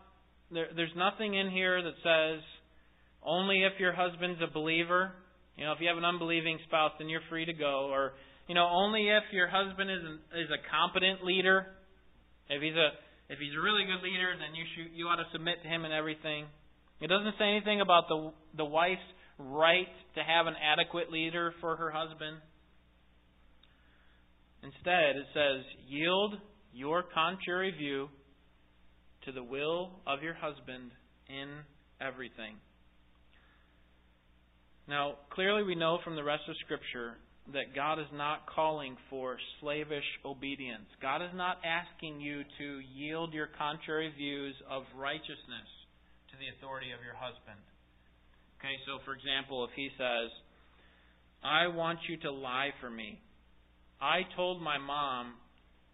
[0.51, 2.43] there, there's nothing in here that says
[3.23, 5.13] only if your husband's a believer.
[5.55, 7.87] You know, if you have an unbelieving spouse, then you're free to go.
[7.87, 8.15] Or,
[8.49, 11.79] you know, only if your husband is an, is a competent leader.
[12.51, 12.91] If he's a
[13.31, 15.85] if he's a really good leader, then you should, you ought to submit to him
[15.85, 16.47] in everything.
[17.01, 19.07] It doesn't say anything about the the wife's
[19.39, 22.43] right to have an adequate leader for her husband.
[24.65, 26.35] Instead, it says, yield
[26.77, 28.09] your contrary view
[29.25, 30.93] to the will of your husband
[31.29, 31.49] in
[32.01, 32.61] everything.
[34.87, 37.17] Now, clearly we know from the rest of Scripture
[37.53, 40.87] that God is not calling for slavish obedience.
[41.01, 45.69] God is not asking you to yield your contrary views of righteousness
[46.31, 47.59] to the authority of your husband.
[48.61, 50.29] Okay, so for example, if he says,
[51.43, 53.19] I want you to lie for me.
[54.01, 55.35] I told my mom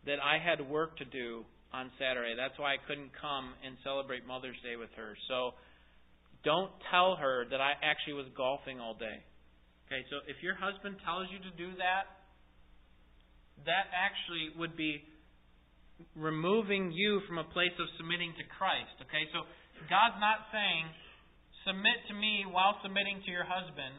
[0.07, 2.35] that I had work to do on Saturday.
[2.37, 5.17] That's why I couldn't come and celebrate Mother's Day with her.
[5.29, 5.57] So
[6.45, 9.23] don't tell her that I actually was golfing all day.
[9.87, 12.09] Okay, so if your husband tells you to do that,
[13.69, 15.05] that actually would be
[16.17, 18.97] removing you from a place of submitting to Christ.
[19.07, 19.47] Okay, so
[19.87, 20.91] God's not saying,
[21.63, 23.95] submit to me while submitting to your husband,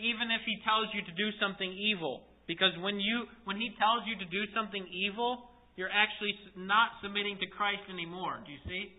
[0.00, 2.24] even if he tells you to do something evil.
[2.48, 7.36] Because when you when he tells you to do something evil, you're actually not submitting
[7.38, 8.40] to Christ anymore.
[8.44, 8.90] Do you see?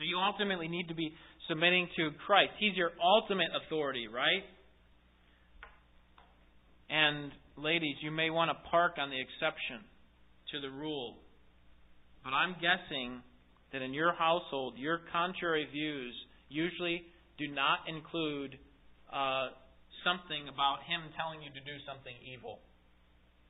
[0.00, 1.12] So you ultimately need to be
[1.46, 2.52] submitting to Christ.
[2.58, 4.42] He's your ultimate authority, right?
[6.88, 9.84] And ladies, you may want to park on the exception
[10.52, 11.18] to the rule.
[12.24, 13.20] But I'm guessing
[13.72, 16.14] that in your household, your contrary views
[16.48, 17.02] usually
[17.38, 18.58] do not include
[19.12, 19.48] uh,
[20.04, 22.60] something about him telling you to do something evil.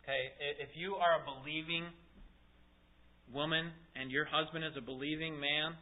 [0.03, 0.35] Okay?
[0.59, 1.89] If you are a believing
[3.33, 5.79] woman and your husband is a believing man,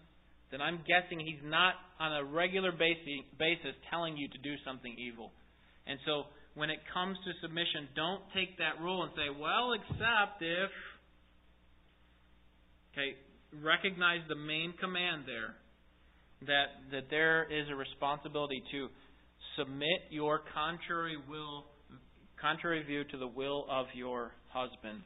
[0.50, 5.32] then I'm guessing he's not on a regular basis telling you to do something evil.
[5.86, 10.40] And so when it comes to submission, don't take that rule and say, well, except
[10.40, 10.72] if.
[12.92, 13.14] Okay,
[13.62, 15.54] recognize the main command there
[16.46, 18.88] that, that there is a responsibility to
[19.58, 21.64] submit your contrary will
[22.40, 25.00] contrary view to the will of your husband.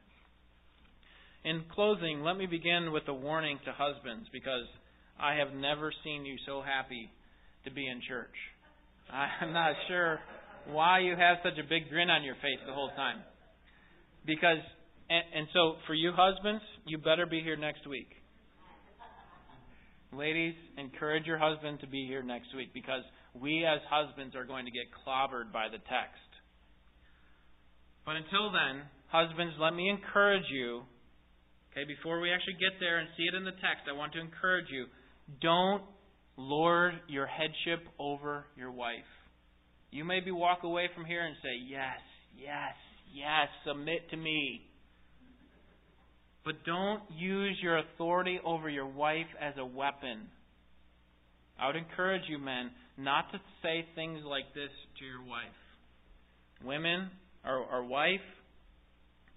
[1.45, 4.67] In closing, let me begin with a warning to husbands because
[5.19, 7.11] I have never seen you so happy
[7.65, 8.35] to be in church.
[9.11, 10.21] I'm not sure
[10.71, 13.19] why you have such a big grin on your face the whole time.
[14.25, 14.63] Because
[15.11, 18.09] and, and so for you husbands, you better be here next week.
[20.13, 23.03] Ladies, encourage your husband to be here next week because
[23.35, 26.31] we as husbands are going to get clobbered by the text.
[28.05, 30.83] But until then, husbands, let me encourage you.
[31.73, 34.21] Okay, before we actually get there and see it in the text, I want to
[34.21, 34.87] encourage you.
[35.41, 35.83] Don't
[36.37, 39.09] lord your headship over your wife.
[39.91, 42.01] You maybe walk away from here and say, Yes,
[42.37, 42.75] yes,
[43.15, 44.63] yes, submit to me.
[46.45, 50.29] But don't use your authority over your wife as a weapon.
[51.61, 55.57] I would encourage you, men, not to say things like this to your wife.
[56.65, 57.11] Women,
[57.45, 58.27] or, or wife,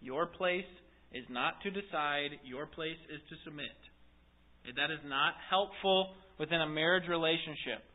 [0.02, 0.70] your place
[1.14, 3.76] is not to decide, your place is to submit.
[4.76, 7.86] That is not helpful within a marriage relationship.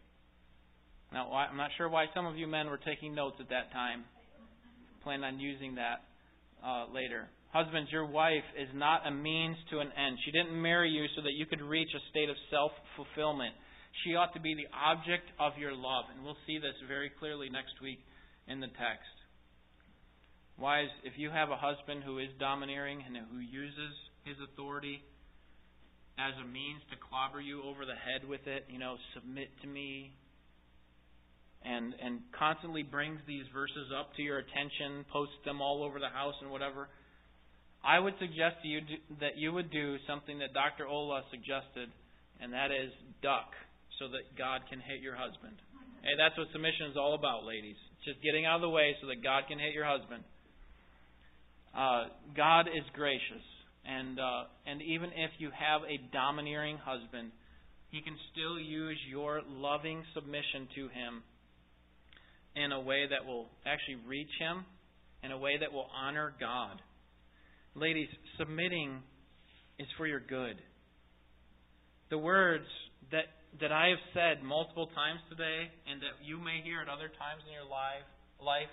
[1.13, 4.05] Now, I'm not sure why some of you men were taking notes at that time.
[5.03, 6.07] Plan on using that
[6.65, 7.29] uh, later.
[7.53, 10.17] Husbands, your wife is not a means to an end.
[10.25, 13.55] She didn't marry you so that you could reach a state of self fulfillment.
[14.05, 16.05] She ought to be the object of your love.
[16.15, 18.01] And we'll see this very clearly next week
[18.49, 19.15] in the text.
[20.59, 25.03] Wives, if you have a husband who is domineering and who uses his authority
[26.21, 29.67] as a means to clobber you over the head with it, you know, submit to
[29.67, 30.13] me,
[31.65, 36.13] and and constantly brings these verses up to your attention, posts them all over the
[36.13, 36.89] house and whatever,
[37.83, 38.81] I would suggest to you
[39.21, 40.87] that you would do something that Dr.
[40.87, 41.89] Ola suggested,
[42.41, 43.49] and that is duck
[44.01, 45.61] so that God can hit your husband.
[46.01, 47.77] Hey, that's what submission is all about, ladies.
[47.93, 50.25] It's just getting out of the way so that God can hit your husband.
[51.77, 53.45] Uh, God is gracious,
[53.85, 57.31] and uh, and even if you have a domineering husband,
[57.93, 61.23] He can still use your loving submission to Him
[62.57, 64.65] in a way that will actually reach Him,
[65.23, 66.81] in a way that will honor God.
[67.77, 68.99] Ladies, submitting
[69.79, 70.57] is for your good.
[72.09, 72.67] The words
[73.13, 73.27] that
[73.59, 77.43] that I have said multiple times today and that you may hear at other times
[77.47, 78.07] in your life,
[78.39, 78.71] life,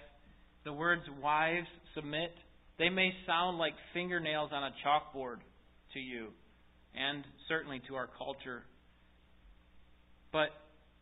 [0.63, 2.32] the words wives submit,
[2.78, 5.38] they may sound like fingernails on a chalkboard
[5.93, 6.28] to you
[6.93, 8.63] and certainly to our culture.
[10.32, 10.49] But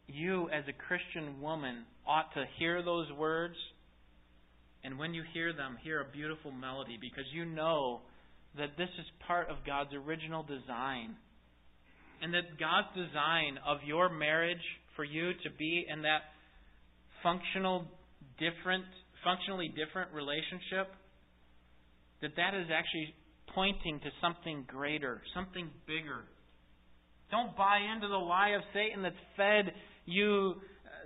[0.08, 3.56] you, as a Christian woman, ought to hear those words.
[4.84, 8.02] And when you hear them, hear a beautiful melody because you know
[8.58, 11.16] that this is part of God's original design.
[12.22, 14.64] And that God's design of your marriage
[14.96, 16.22] for you to be in that
[17.22, 17.86] functional
[18.40, 18.86] different
[19.24, 20.94] functionally different relationship
[22.22, 23.14] that that is actually
[23.54, 26.24] pointing to something greater, something bigger.
[27.32, 29.74] Don't buy into the lie of Satan that's fed
[30.06, 30.56] you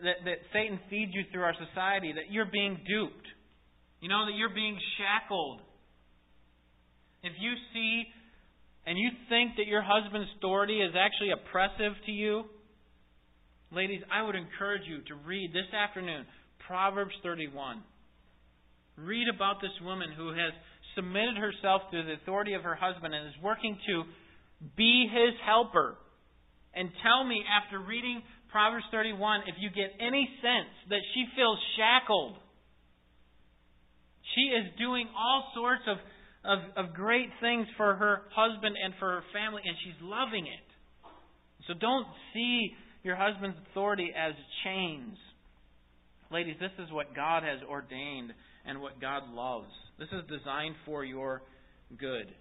[0.03, 3.27] that, that Satan feeds you through our society, that you're being duped.
[4.01, 5.59] You know, that you're being shackled.
[7.23, 8.03] If you see
[8.85, 12.43] and you think that your husband's authority is actually oppressive to you,
[13.71, 16.25] ladies, I would encourage you to read this afternoon
[16.67, 17.83] Proverbs 31.
[18.97, 20.53] Read about this woman who has
[20.95, 24.03] submitted herself to the authority of her husband and is working to
[24.75, 25.95] be his helper.
[26.73, 28.21] And tell me, after reading
[28.51, 32.35] Proverbs 31, if you get any sense that she feels shackled.
[34.35, 35.97] She is doing all sorts of,
[36.45, 40.67] of, of great things for her husband and for her family, and she's loving it.
[41.67, 42.71] So don't see
[43.03, 44.33] your husband's authority as
[44.63, 45.17] chains.
[46.31, 48.33] Ladies, this is what God has ordained
[48.65, 49.71] and what God loves.
[49.97, 51.41] This is designed for your
[51.97, 52.33] good.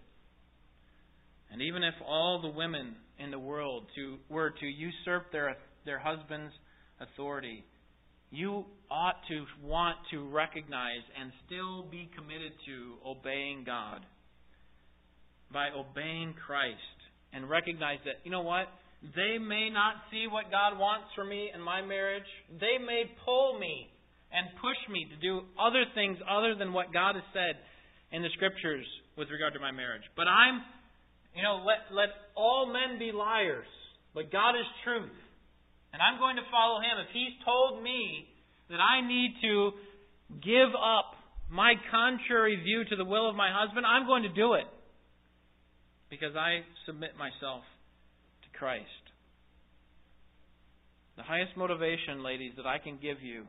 [1.51, 5.99] And even if all the women in the world to, were to usurp their, their
[5.99, 6.53] husband's
[7.01, 7.65] authority,
[8.31, 14.05] you ought to want to recognize and still be committed to obeying God
[15.53, 16.99] by obeying Christ
[17.33, 18.69] and recognize that, you know what?
[19.15, 22.27] They may not see what God wants for me in my marriage.
[22.61, 23.89] They may pull me
[24.33, 27.57] and push me to do other things other than what God has said
[28.13, 28.85] in the scriptures
[29.17, 30.05] with regard to my marriage.
[30.17, 30.61] But I'm,
[31.35, 33.69] you know, let, let all men be liars,
[34.15, 35.17] but God is truth.
[35.93, 37.01] And I'm going to follow Him.
[37.01, 38.29] If He's told me
[38.71, 39.73] that I need to
[40.45, 41.17] give up
[41.51, 44.69] my contrary view to the will of my husband, I'm going to do it.
[46.11, 47.65] Because I submit myself
[48.43, 49.05] to Christ.
[51.17, 53.45] The highest motivation, ladies, that I can give you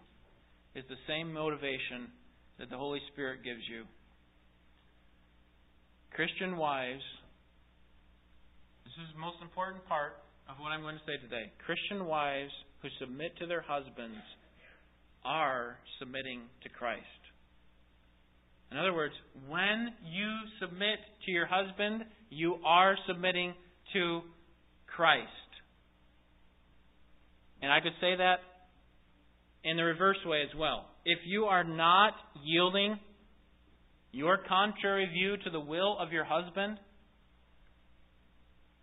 [0.76, 2.10] is the same motivation
[2.58, 3.84] that the Holy Spirit gives you.
[6.14, 7.04] Christian wives,
[8.84, 10.18] this is the most important part
[10.50, 11.52] of what I'm going to say today.
[11.66, 14.18] Christian wives who submit to their husbands
[15.24, 17.04] are submitting to Christ.
[18.72, 19.14] In other words,
[19.48, 20.30] when you
[20.60, 23.54] submit to your husband, you are submitting
[23.94, 24.22] to
[24.88, 25.28] Christ.
[27.62, 28.38] And I could say that
[29.64, 30.86] in the reverse way as well.
[31.06, 33.00] If you are not yielding
[34.12, 36.80] your contrary view to the will of your husband,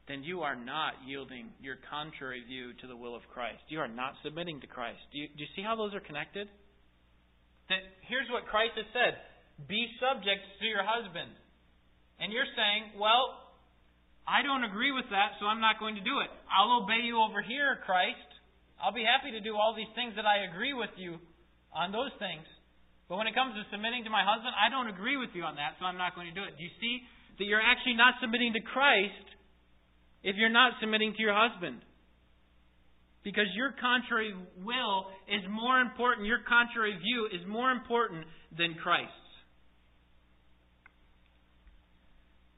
[0.07, 3.62] then you are not yielding your contrary view to the will of Christ.
[3.68, 5.02] You are not submitting to Christ.
[5.11, 6.46] Do you, do you see how those are connected?
[7.68, 9.18] That here's what Christ has said
[9.66, 11.32] be subject to your husband.
[12.22, 13.46] And you're saying, well,
[14.24, 16.30] I don't agree with that, so I'm not going to do it.
[16.48, 18.30] I'll obey you over here, Christ.
[18.80, 21.16] I'll be happy to do all these things that I agree with you
[21.72, 22.44] on those things.
[23.09, 25.57] But when it comes to submitting to my husband, I don't agree with you on
[25.57, 26.59] that, so I'm not going to do it.
[26.59, 27.07] Do you see
[27.38, 29.36] that you're actually not submitting to Christ
[30.27, 31.79] if you're not submitting to your husband?
[33.22, 38.27] Because your contrary will is more important, your contrary view is more important
[38.59, 39.14] than Christ's.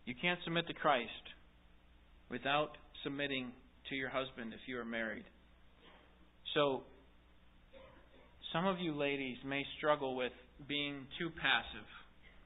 [0.07, 1.12] You can't submit to Christ
[2.31, 2.71] without
[3.05, 3.53] submitting
[3.91, 5.25] to your husband if you are married.
[6.55, 6.83] So,
[8.55, 10.33] some of you ladies may struggle with
[10.66, 11.85] being too passive,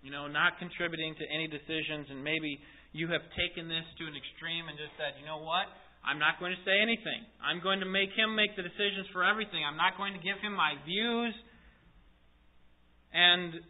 [0.03, 2.59] you know, not contributing to any decisions, and maybe
[2.93, 5.69] you have taken this to an extreme and just said, you know what?
[6.05, 7.25] I'm not going to say anything.
[7.41, 9.63] I'm going to make him make the decisions for everything.
[9.65, 11.33] I'm not going to give him my views.
[13.15, 13.63] And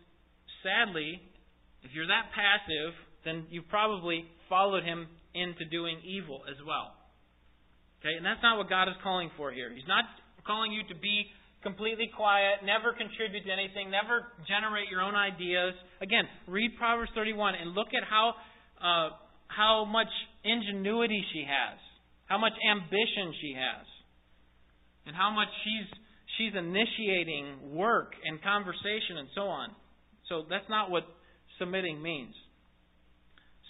[0.64, 1.20] sadly,
[1.84, 2.94] if you're that passive,
[3.24, 6.96] then you've probably followed him into doing evil as well.
[8.00, 9.70] Okay, and that's not what God is calling for here.
[9.70, 10.04] He's not
[10.42, 11.30] calling you to be
[11.62, 15.74] completely quiet, never contribute to anything, never generate your own ideas.
[16.02, 18.34] Again, read Proverbs 31 and look at how
[18.82, 19.10] uh,
[19.46, 20.10] how much
[20.44, 21.78] ingenuity she has,
[22.26, 23.86] how much ambition she has,
[25.06, 25.88] and how much she's
[26.38, 29.70] she's initiating work and conversation and so on.
[30.28, 31.04] So that's not what
[31.58, 32.34] submitting means.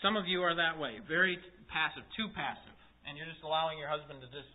[0.02, 1.38] Some of you are that way, very
[1.68, 4.50] passive, too passive, and you're just allowing your husband to just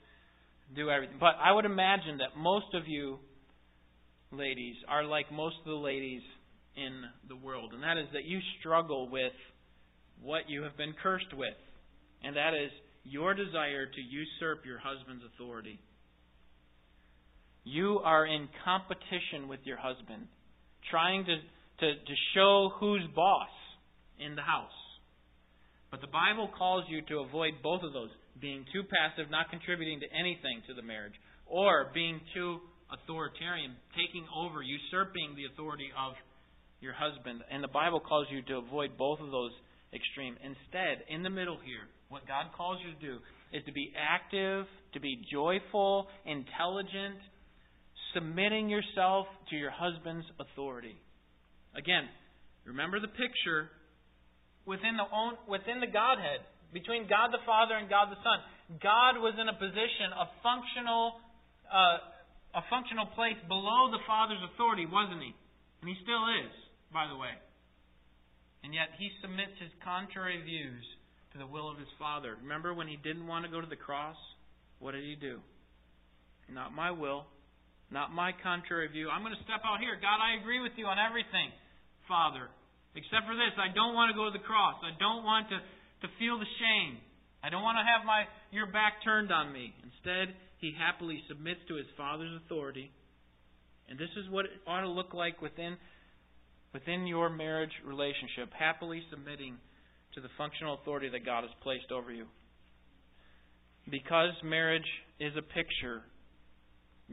[0.76, 1.18] do everything.
[1.20, 3.20] But I would imagine that most of you
[4.32, 6.22] ladies are like most of the ladies
[6.76, 9.32] in the world, and that is that you struggle with
[10.22, 11.56] what you have been cursed with,
[12.24, 12.72] and that is
[13.04, 15.80] your desire to usurp your husband's authority.
[17.64, 20.28] You are in competition with your husband,
[20.90, 23.52] trying to, to, to show who's boss
[24.20, 24.72] in the house.
[25.92, 28.10] But the Bible calls you to avoid both of those
[28.40, 31.16] being too passive, not contributing to anything to the marriage,
[31.46, 32.60] or being too
[32.92, 36.14] authoritarian, taking over, usurping the authority of
[36.80, 37.42] your husband.
[37.52, 39.52] And the Bible calls you to avoid both of those
[39.94, 40.38] extremes.
[40.44, 44.66] Instead, in the middle here, what God calls you to do is to be active,
[44.94, 47.20] to be joyful, intelligent,
[48.14, 50.96] submitting yourself to your husband's authority.
[51.76, 52.08] Again,
[52.66, 53.70] remember the picture
[54.66, 58.40] within the own, within the Godhead, between God the Father and God the Son.
[58.84, 61.24] God was in a position, a functional,
[61.72, 65.32] uh, a functional place below the Father's authority, wasn't he?
[65.80, 66.52] And he still is,
[66.92, 67.32] by the way.
[68.68, 70.84] And yet he submits his contrary views
[71.32, 72.36] to the will of his Father.
[72.44, 74.20] Remember when he didn't want to go to the cross?
[74.84, 75.40] What did he do?
[76.52, 77.32] Not my will,
[77.96, 79.08] not my contrary view.
[79.08, 79.96] I'm going to step out here.
[79.96, 81.56] God, I agree with you on everything,
[82.12, 82.52] Father.
[82.92, 84.76] Except for this, I don't want to go to the cross.
[84.84, 85.64] I don't want to,
[86.04, 87.00] to feel the shame.
[87.40, 89.72] I don't want to have my your back turned on me.
[89.80, 92.92] Instead, he happily submits to his father's authority.
[93.88, 95.80] And this is what it ought to look like within
[96.78, 99.56] within your marriage relationship, happily submitting
[100.14, 102.26] to the functional authority that God has placed over you.
[103.90, 104.86] Because marriage
[105.20, 106.04] is a picture,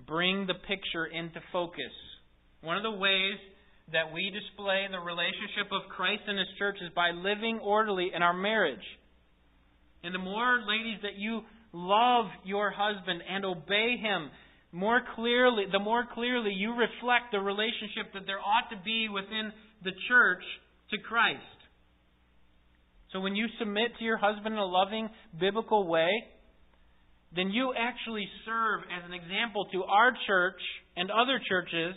[0.06, 1.94] bring the picture into focus.
[2.60, 3.38] One of the ways
[3.92, 8.22] that we display the relationship of Christ and His church is by living orderly in
[8.22, 8.84] our marriage.
[10.02, 11.40] And the more, ladies, that you
[11.72, 14.30] love your husband and obey him,
[14.74, 19.52] more clearly, the more clearly you reflect the relationship that there ought to be within
[19.84, 20.42] the church
[20.90, 21.38] to Christ.
[23.12, 25.08] So when you submit to your husband in a loving,
[25.38, 26.10] biblical way,
[27.36, 30.60] then you actually serve as an example to our church
[30.96, 31.94] and other churches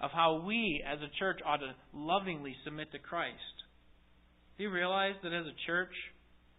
[0.00, 3.34] of how we as a church ought to lovingly submit to Christ.
[4.58, 5.92] Do you realize that as a church,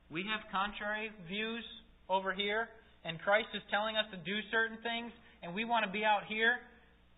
[0.09, 1.63] we have contrary views
[2.09, 2.67] over here,
[3.07, 6.27] and Christ is telling us to do certain things, and we want to be out
[6.27, 6.59] here?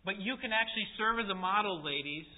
[0.05, 2.29] But you can actually serve as a model, ladies,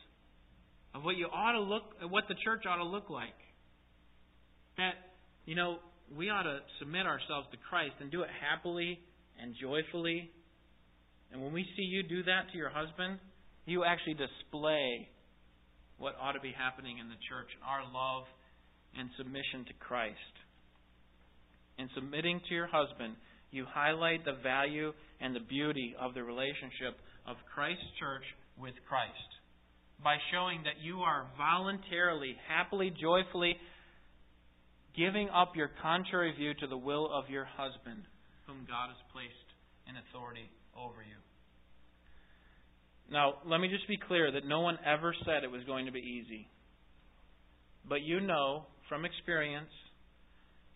[0.96, 3.36] of what you ought to look, what the church ought to look like.
[4.78, 4.96] That,
[5.46, 5.78] you know,
[6.16, 9.00] we ought to submit ourselves to Christ and do it happily
[9.42, 10.32] and joyfully.
[11.32, 13.20] And when we see you do that to your husband,
[13.66, 15.08] you actually display
[15.98, 18.26] what ought to be happening in the church, our love
[18.98, 20.36] and submission to Christ.
[21.78, 23.16] And submitting to your husband,
[23.52, 26.98] you highlight the value and the beauty of the relationship
[27.28, 28.24] of Christ's church
[28.58, 29.32] with Christ
[30.04, 33.56] by showing that you are voluntarily, happily, joyfully
[34.96, 38.04] giving up your contrary view to the will of your husband,
[38.46, 39.50] whom God has placed
[39.88, 41.20] in authority over you.
[43.12, 45.92] Now, let me just be clear that no one ever said it was going to
[45.92, 46.48] be easy.
[47.88, 49.72] But you know from experience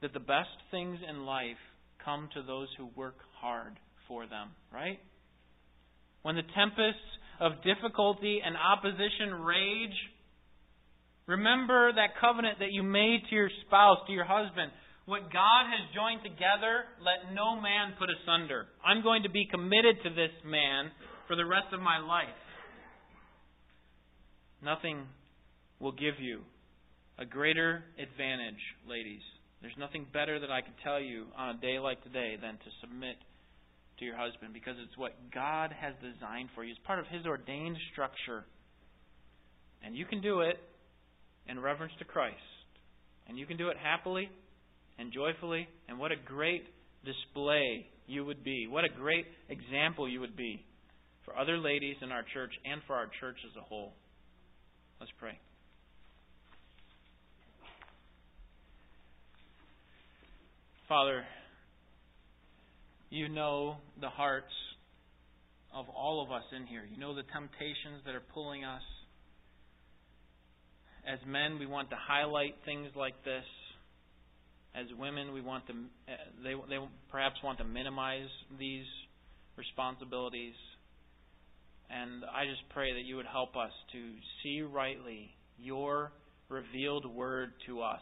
[0.02, 1.60] that the best things in life
[2.06, 3.74] come to those who work hard
[4.08, 5.00] for them, right?
[6.22, 9.98] When the tempests of difficulty and opposition rage,
[11.28, 14.72] remember that covenant that you made to your spouse, to your husband.
[15.06, 18.66] What God has joined together, let no man put asunder.
[18.84, 20.90] I'm going to be committed to this man
[21.28, 22.30] for the rest of my life.
[24.64, 25.06] Nothing
[25.80, 26.42] will give you
[27.20, 29.22] a greater advantage, ladies.
[29.62, 32.70] There's nothing better that I could tell you on a day like today than to
[32.82, 33.16] submit
[34.00, 36.72] to your husband because it's what God has designed for you.
[36.72, 38.46] It's part of His ordained structure.
[39.84, 40.58] And you can do it
[41.48, 42.36] in reverence to Christ.
[43.28, 44.30] And you can do it happily
[45.00, 45.68] and joyfully.
[45.88, 46.66] And what a great
[47.06, 48.68] display you would be.
[48.68, 50.64] What a great example you would be
[51.24, 53.94] for other ladies in our church and for our church as a whole.
[55.00, 55.38] Let's pray.
[60.88, 61.24] Father,
[63.10, 64.54] you know the hearts
[65.74, 66.84] of all of us in here.
[66.88, 68.84] You know the temptations that are pulling us.
[71.12, 73.44] As men, we want to highlight things like this.
[74.76, 75.74] As women, we want to
[76.44, 76.78] they they
[77.10, 78.30] perhaps want to minimize
[78.60, 78.86] these
[79.58, 80.54] responsibilities.
[81.90, 84.12] And I just pray that you would help us to
[84.44, 86.12] see rightly your
[86.48, 88.02] revealed word to us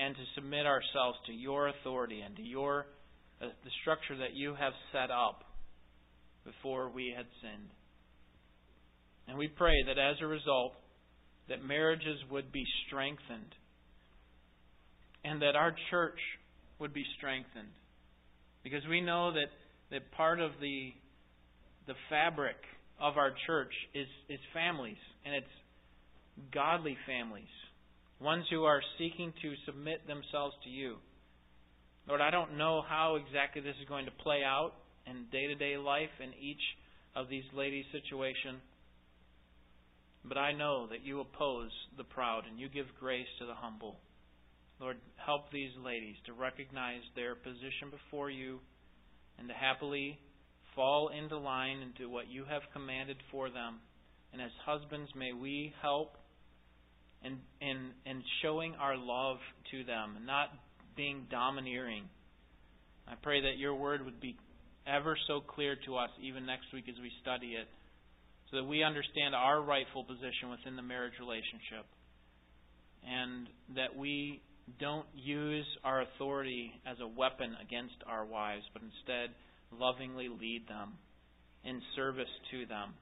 [0.00, 2.86] and to submit ourselves to your authority and to your
[3.42, 5.44] uh, the structure that you have set up
[6.44, 7.70] before we had sinned.
[9.28, 10.72] And we pray that as a result
[11.48, 13.54] that marriages would be strengthened
[15.24, 16.18] and that our church
[16.78, 17.72] would be strengthened
[18.62, 19.48] because we know that
[19.90, 20.92] that part of the
[21.86, 22.56] the fabric
[23.00, 27.52] of our church is is families, and it's godly families,
[28.20, 30.96] ones who are seeking to submit themselves to you.
[32.08, 34.72] Lord, I don't know how exactly this is going to play out
[35.06, 36.60] in day to day life in each
[37.16, 38.60] of these ladies' situation.
[40.24, 43.96] But I know that you oppose the proud and you give grace to the humble.
[44.78, 48.60] Lord, help these ladies to recognize their position before you
[49.38, 50.18] and to happily
[50.74, 53.76] fall into line into what you have commanded for them.
[54.32, 56.16] And as husbands, may we help
[57.24, 59.38] in, in, in showing our love
[59.70, 60.48] to them, not
[60.96, 62.04] being domineering.
[63.06, 64.36] I pray that your word would be
[64.86, 67.68] ever so clear to us, even next week as we study it,
[68.50, 71.86] so that we understand our rightful position within the marriage relationship,
[73.06, 73.46] and
[73.76, 74.40] that we
[74.78, 79.34] don't use our authority as a weapon against our wives, but instead
[79.72, 80.94] lovingly lead them
[81.64, 82.94] in service to them.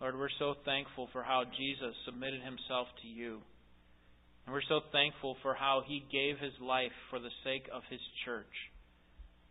[0.00, 3.40] Lord, we're so thankful for how Jesus submitted himself to you.
[4.44, 8.00] And we're so thankful for how he gave his life for the sake of his
[8.24, 8.52] church.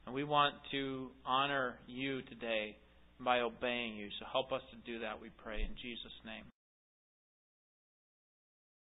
[0.05, 2.77] And we want to honor you today
[3.19, 4.07] by obeying you.
[4.19, 6.45] So help us to do that, we pray, in Jesus' name.